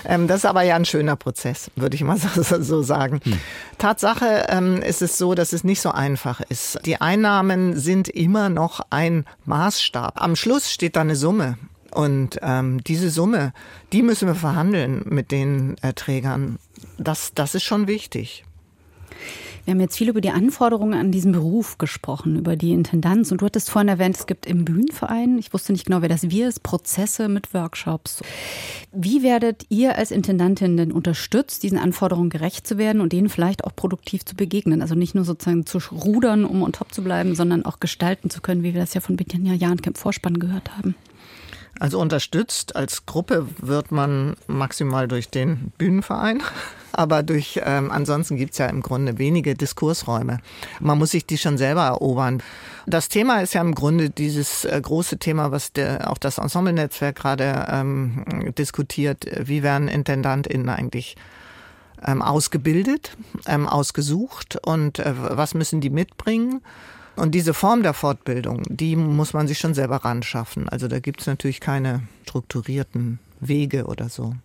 [0.04, 2.18] Ähm, das ist aber ja ein schöner Prozess, würde ich mal
[2.62, 3.20] so, sagen.
[3.24, 3.40] Hm.
[3.78, 6.80] Tatsache ähm, ist es so, dass es nicht so einfach ist.
[6.86, 10.22] Die Einnahmen sind immer noch ein Maßstab.
[10.22, 11.58] Am Schluss steht da eine Summe
[11.92, 13.54] und ähm, diese Summe,
[13.94, 16.58] die müssen wir verhandeln mit den äh, Trägern.
[16.98, 18.46] Das, das ist schon wichtig.
[19.66, 23.32] Wir haben jetzt viel über die Anforderungen an diesen Beruf gesprochen, über die Intendanz.
[23.32, 26.30] Und du hattest vorhin erwähnt, es gibt im Bühnenverein, ich wusste nicht genau, wer das
[26.30, 28.22] wir ist, Prozesse mit Workshops.
[28.92, 33.64] Wie werdet ihr als Intendantin denn unterstützt, diesen Anforderungen gerecht zu werden und denen vielleicht
[33.64, 34.82] auch produktiv zu begegnen?
[34.82, 38.42] Also nicht nur sozusagen zu rudern, um on top zu bleiben, sondern auch gestalten zu
[38.42, 40.96] können, wie wir das ja von Bettina Jahnke im Vorspann gehört haben.
[41.82, 46.44] Also unterstützt als Gruppe wird man maximal durch den Bühnenverein.
[46.92, 50.42] Aber durch ähm, ansonsten gibt's ja im Grunde wenige Diskursräume.
[50.80, 52.44] Man muss sich die schon selber erobern.
[52.86, 57.16] Das Thema ist ja im Grunde dieses äh, große Thema, was der, auch das Ensemble-Netzwerk
[57.16, 58.26] gerade ähm,
[58.56, 59.26] diskutiert.
[59.44, 61.16] Wie werden IntendantInnen eigentlich
[62.06, 63.18] ähm, ausgebildet,
[63.48, 66.62] ähm, ausgesucht und äh, was müssen die mitbringen?
[67.16, 70.70] Und diese Form der Fortbildung, die muss man sich schon selber ran schaffen.
[70.70, 74.36] Also da gibt es natürlich keine strukturierten Wege oder so.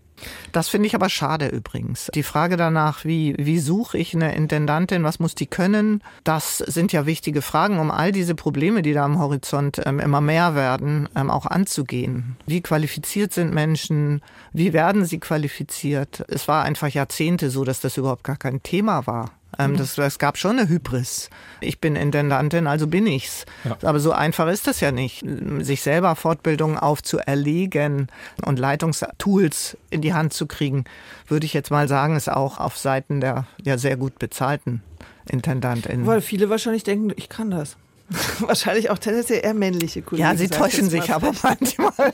[0.52, 2.10] Das finde ich aber schade übrigens.
[2.14, 6.92] Die Frage danach, wie, wie suche ich eine Intendantin, was muss die können, das sind
[6.92, 11.08] ja wichtige Fragen, um all diese Probleme, die da am Horizont ähm, immer mehr werden,
[11.14, 12.36] ähm, auch anzugehen.
[12.46, 14.22] Wie qualifiziert sind Menschen?
[14.52, 16.24] Wie werden sie qualifiziert?
[16.28, 19.32] Es war einfach Jahrzehnte so, dass das überhaupt gar kein Thema war.
[19.58, 19.76] Ähm, mhm.
[19.76, 21.30] das, das gab schon eine Hybris.
[21.60, 23.46] Ich bin Intendantin, also bin ich's.
[23.64, 23.78] Ja.
[23.82, 25.24] Aber so einfach ist das ja nicht.
[25.60, 28.08] Sich selber Fortbildungen aufzuerlegen
[28.44, 30.84] und Leitungstools in die Hand zu kriegen,
[31.26, 34.82] würde ich jetzt mal sagen, ist auch auf Seiten der ja sehr gut bezahlten
[35.28, 36.06] Intendantinnen.
[36.06, 37.76] Weil viele wahrscheinlich denken, ich kann das.
[38.40, 40.28] Wahrscheinlich auch tendenziell eher männliche Kollegen.
[40.28, 41.92] Ja, sie täuschen sich aber manchmal.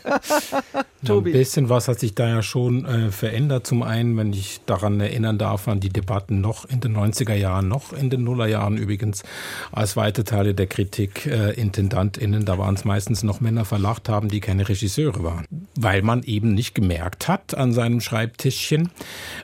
[1.05, 1.31] Tobi.
[1.31, 3.67] Ein bisschen was hat sich da ja schon äh, verändert.
[3.67, 7.69] Zum einen, wenn ich daran erinnern darf, an die Debatten noch in den 90er Jahren,
[7.69, 9.23] noch in den Nullerjahren übrigens,
[9.71, 14.29] als weite Teile der Kritik äh, IntendantInnen, da waren es meistens noch Männer verlacht haben,
[14.29, 15.47] die keine Regisseure waren.
[15.75, 18.91] Weil man eben nicht gemerkt hat an seinem Schreibtischchen,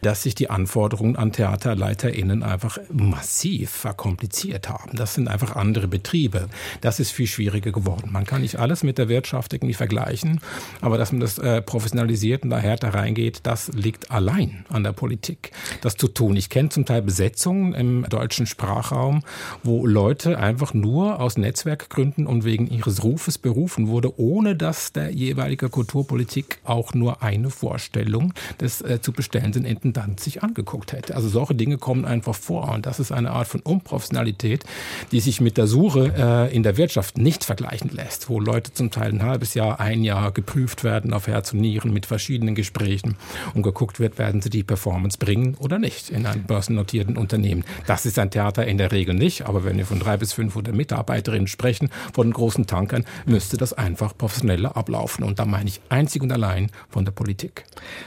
[0.00, 4.96] dass sich die Anforderungen an TheaterleiterInnen einfach massiv verkompliziert haben.
[4.96, 6.37] Das sind einfach andere Betriebe.
[6.38, 6.58] Betriebe.
[6.80, 8.10] Das ist viel schwieriger geworden.
[8.12, 10.40] Man kann nicht alles mit der Wirtschaft irgendwie vergleichen,
[10.80, 14.92] aber dass man das äh, professionalisiert und da härter reingeht, das liegt allein an der
[14.92, 16.36] Politik, das zu tun.
[16.36, 19.22] Ich kenne zum Teil Besetzungen im deutschen Sprachraum,
[19.62, 25.10] wo Leute einfach nur aus Netzwerkgründen und wegen ihres Rufes berufen wurde, ohne dass der
[25.10, 31.14] jeweilige Kulturpolitik auch nur eine Vorstellung des äh, zu bestellenden Intendant sich angeguckt hätte.
[31.14, 34.64] Also solche Dinge kommen einfach vor und das ist eine Art von Unprofessionalität,
[35.12, 38.72] die sich mit der Suche äh, äh, in der Wirtschaft nicht vergleichen lässt, wo Leute
[38.72, 42.54] zum Teil ein halbes Jahr, ein Jahr geprüft werden auf Herz und Nieren mit verschiedenen
[42.54, 43.16] Gesprächen
[43.54, 47.64] und geguckt wird, werden sie die Performance bringen oder nicht in einem börsennotierten Unternehmen.
[47.86, 50.74] Das ist ein Theater in der Regel nicht, aber wenn wir von drei bis 500
[50.74, 55.24] Mitarbeiterinnen sprechen, von großen Tankern, müsste das einfach professioneller ablaufen.
[55.24, 57.64] Und da meine ich einzig und allein von der Politik.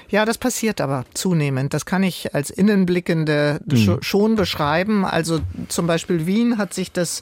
[0.09, 1.73] Ja, das passiert aber zunehmend.
[1.73, 3.97] Das kann ich als Innenblickende mhm.
[4.01, 5.05] schon beschreiben.
[5.05, 7.21] Also zum Beispiel Wien hat sich das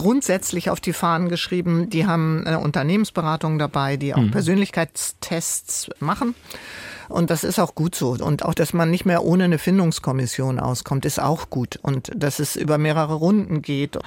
[0.00, 1.90] grundsätzlich auf die Fahnen geschrieben.
[1.90, 4.30] Die haben eine Unternehmensberatung dabei, die auch mhm.
[4.30, 6.34] Persönlichkeitstests machen.
[7.10, 8.10] Und das ist auch gut so.
[8.10, 11.78] Und auch, dass man nicht mehr ohne eine Findungskommission auskommt, ist auch gut.
[11.82, 13.98] Und dass es über mehrere Runden geht.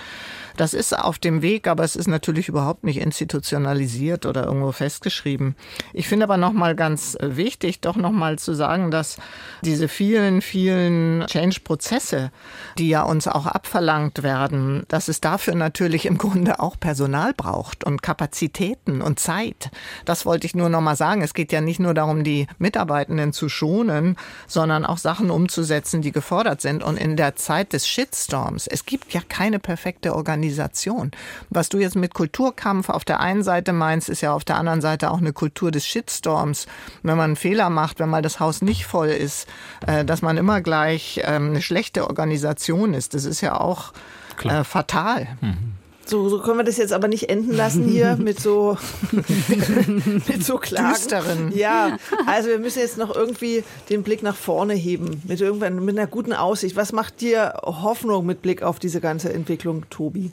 [0.56, 5.56] Das ist auf dem Weg, aber es ist natürlich überhaupt nicht institutionalisiert oder irgendwo festgeschrieben.
[5.93, 9.18] Ich finde aber nochmal ganz wichtig, doch nochmal zu sagen, dass
[9.64, 12.32] diese vielen, vielen Change-Prozesse,
[12.78, 17.84] die ja uns auch abverlangt werden, dass es dafür natürlich im Grunde auch Personal braucht
[17.84, 19.72] und Kapazitäten und Zeit.
[20.06, 21.24] Das wollte ich nur nochmal sagen.
[21.24, 22.47] Es geht ja nicht nur darum, die
[22.94, 24.16] Mitarbeitenden zu schonen,
[24.48, 26.84] sondern auch Sachen umzusetzen, die gefordert sind.
[26.84, 31.12] Und in der Zeit des Shitstorms, es gibt ja keine perfekte Organisation.
[31.50, 34.82] Was du jetzt mit Kulturkampf auf der einen Seite meinst, ist ja auf der anderen
[34.82, 36.68] Seite auch eine Kultur des Shitstorms.
[37.02, 39.48] Wenn man einen Fehler macht, wenn mal das Haus nicht voll ist,
[39.88, 43.94] äh, dass man immer gleich ähm, eine schlechte Organisation ist, das ist ja auch
[44.44, 45.28] äh, fatal.
[45.41, 45.83] Mhm.
[46.06, 48.78] So, so können wir das jetzt aber nicht enden lassen hier mit so,
[50.28, 50.93] mit so Klagen.
[50.93, 51.51] Düsteren.
[51.56, 55.97] Ja, also wir müssen jetzt noch irgendwie den Blick nach vorne heben, mit irgendwann, mit
[55.97, 56.76] einer guten Aussicht.
[56.76, 60.32] Was macht dir Hoffnung mit Blick auf diese ganze Entwicklung, Tobi?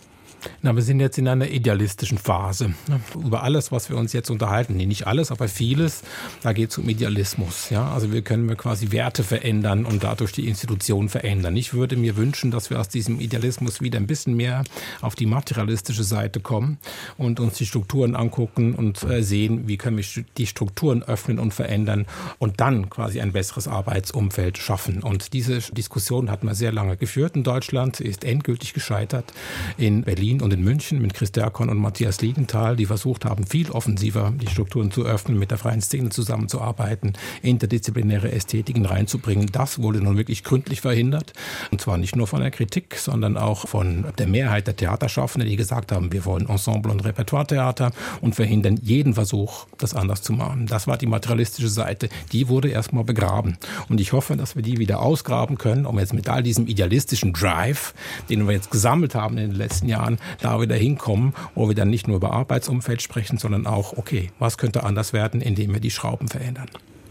[0.62, 2.74] Na, wir sind jetzt in einer idealistischen Phase.
[3.14, 6.02] Über alles, was wir uns jetzt unterhalten, nee, nicht alles, aber vieles,
[6.42, 7.70] da geht es um Idealismus.
[7.70, 7.90] Ja?
[7.92, 11.56] Also wir können quasi Werte verändern und dadurch die Institutionen verändern.
[11.56, 14.64] Ich würde mir wünschen, dass wir aus diesem Idealismus wieder ein bisschen mehr
[15.00, 16.78] auf die materialistische Seite kommen
[17.18, 21.54] und uns die Strukturen angucken und äh, sehen, wie können wir die Strukturen öffnen und
[21.54, 22.06] verändern
[22.38, 25.02] und dann quasi ein besseres Arbeitsumfeld schaffen.
[25.02, 29.32] Und diese Diskussion hat man sehr lange geführt in Deutschland, ist endgültig gescheitert
[29.76, 33.46] in Berlin Berlin und in München mit Chris Derkon und Matthias Liegenthal, die versucht haben,
[33.46, 39.48] viel offensiver die Strukturen zu öffnen, mit der freien Szene zusammenzuarbeiten, interdisziplinäre Ästhetiken reinzubringen.
[39.50, 41.32] Das wurde nun wirklich gründlich verhindert.
[41.72, 45.56] Und zwar nicht nur von der Kritik, sondern auch von der Mehrheit der Theaterschaffenden, die
[45.56, 50.66] gesagt haben, wir wollen Ensemble- und Repertoire-Theater und verhindern jeden Versuch, das anders zu machen.
[50.66, 52.08] Das war die materialistische Seite.
[52.30, 53.56] Die wurde erstmal begraben.
[53.88, 57.32] Und ich hoffe, dass wir die wieder ausgraben können, um jetzt mit all diesem idealistischen
[57.32, 57.94] Drive,
[58.28, 61.90] den wir jetzt gesammelt haben in den letzten Jahren, da wieder hinkommen, wo wir dann
[61.90, 65.90] nicht nur über Arbeitsumfeld sprechen, sondern auch, okay, was könnte anders werden, indem wir die
[65.90, 66.68] Schrauben verändern.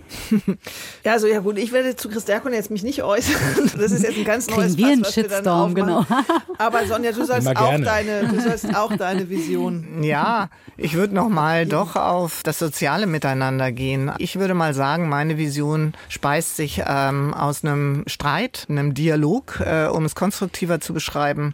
[1.04, 3.36] Ja, also ja gut, ich werde zu Christiakon jetzt mich nicht äußern.
[3.80, 6.06] Das ist jetzt ein ganz neues Kriegen wir einen Shitstorm, genau.
[6.58, 10.04] Aber Sonja, du sollst, auch deine, du sollst auch deine Vision.
[10.04, 14.12] Ja, ich würde noch mal doch auf das soziale Miteinander gehen.
[14.18, 19.88] Ich würde mal sagen, meine Vision speist sich ähm, aus einem Streit, einem Dialog, äh,
[19.88, 21.54] um es konstruktiver zu beschreiben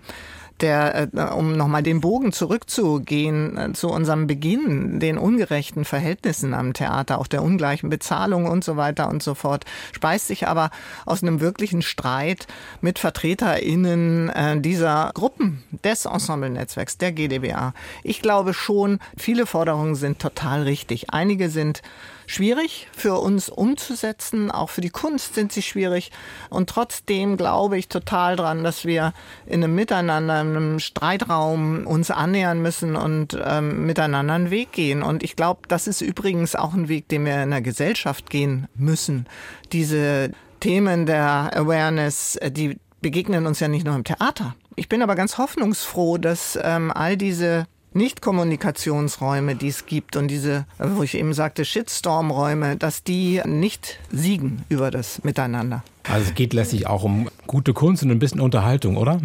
[0.61, 6.73] der, äh, um nochmal den Bogen zurückzugehen äh, zu unserem Beginn, den ungerechten Verhältnissen am
[6.73, 10.69] Theater, auch der ungleichen Bezahlung und so weiter und so fort, speist sich aber
[11.05, 12.47] aus einem wirklichen Streit
[12.81, 17.73] mit VertreterInnen äh, dieser Gruppen des Ensemble-Netzwerks, der GdBA.
[18.03, 21.09] Ich glaube schon, viele Forderungen sind total richtig.
[21.11, 21.81] Einige sind
[22.27, 24.51] schwierig für uns umzusetzen.
[24.51, 26.11] Auch für die Kunst sind sie schwierig.
[26.49, 29.13] Und trotzdem glaube ich total dran, dass wir
[29.45, 35.03] in einem Miteinander, in einem Streitraum uns annähern müssen und ähm, miteinander einen Weg gehen.
[35.03, 38.67] Und ich glaube, das ist übrigens auch ein Weg, den wir in der Gesellschaft gehen
[38.75, 39.27] müssen.
[39.71, 44.55] Diese Themen der Awareness, äh, die begegnen uns ja nicht nur im Theater.
[44.75, 50.65] Ich bin aber ganz hoffnungsfroh, dass ähm, all diese nicht-Kommunikationsräume, die es gibt und diese,
[50.77, 55.83] wo ich eben sagte, Shitstorm-Räume, dass die nicht siegen über das Miteinander.
[56.07, 59.19] Also es geht letztlich auch um gute Kunst und ein bisschen Unterhaltung, oder?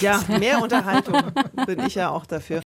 [0.00, 1.16] Ja, mehr Unterhaltung
[1.66, 2.60] bin ich ja auch dafür.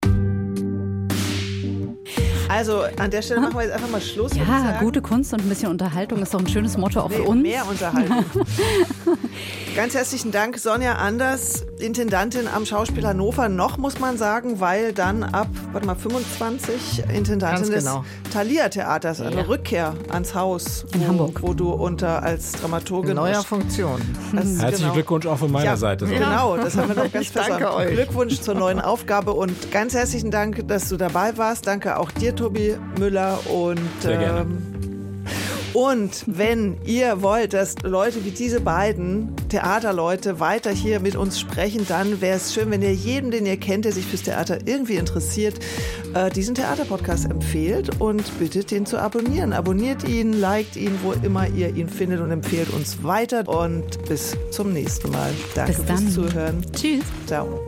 [2.49, 4.33] Also an der Stelle machen wir jetzt einfach mal Schluss.
[4.35, 7.23] Ja, gute Kunst und ein bisschen Unterhaltung ist doch ein schönes Motto auch nee, für
[7.23, 7.41] uns.
[7.43, 8.25] Mehr Unterhaltung.
[9.75, 13.49] Ganz herzlichen Dank, Sonja Anders, Intendantin am Schauspiel Hannover.
[13.49, 18.03] Noch muss man sagen, weil dann ab, warte mal, 25 Intendantin genau.
[18.23, 19.41] des Thalia Theaters, eine ja.
[19.43, 24.01] Rückkehr ans Haus in wo, Hamburg, wo du unter als Dramaturgin in neuer Funktion.
[24.33, 24.93] Herzlichen genau.
[24.93, 26.07] Glückwunsch auch von meiner ja, Seite.
[26.07, 27.91] Genau, das haben wir noch ganz Danke euch.
[27.91, 31.67] Glückwunsch zur neuen Aufgabe und ganz herzlichen Dank, dass du dabei warst.
[31.67, 34.41] Danke auch dir, Tobi Müller und Sehr gerne.
[34.41, 34.79] Ähm,
[35.73, 41.85] und wenn ihr wollt, dass Leute wie diese beiden Theaterleute weiter hier mit uns sprechen,
[41.87, 44.95] dann wäre es schön, wenn ihr jedem, den ihr kennt, der sich fürs Theater irgendwie
[44.95, 45.55] interessiert,
[46.15, 49.51] äh, diesen Theaterpodcast empfehlt und bittet, den zu abonnieren.
[49.51, 53.47] Abonniert ihn, liked ihn, wo immer ihr ihn findet und empfehlt uns weiter.
[53.47, 55.31] Und bis zum nächsten Mal.
[55.55, 56.65] Danke fürs Zuhören.
[56.73, 57.03] Tschüss.
[57.27, 57.59] Ciao.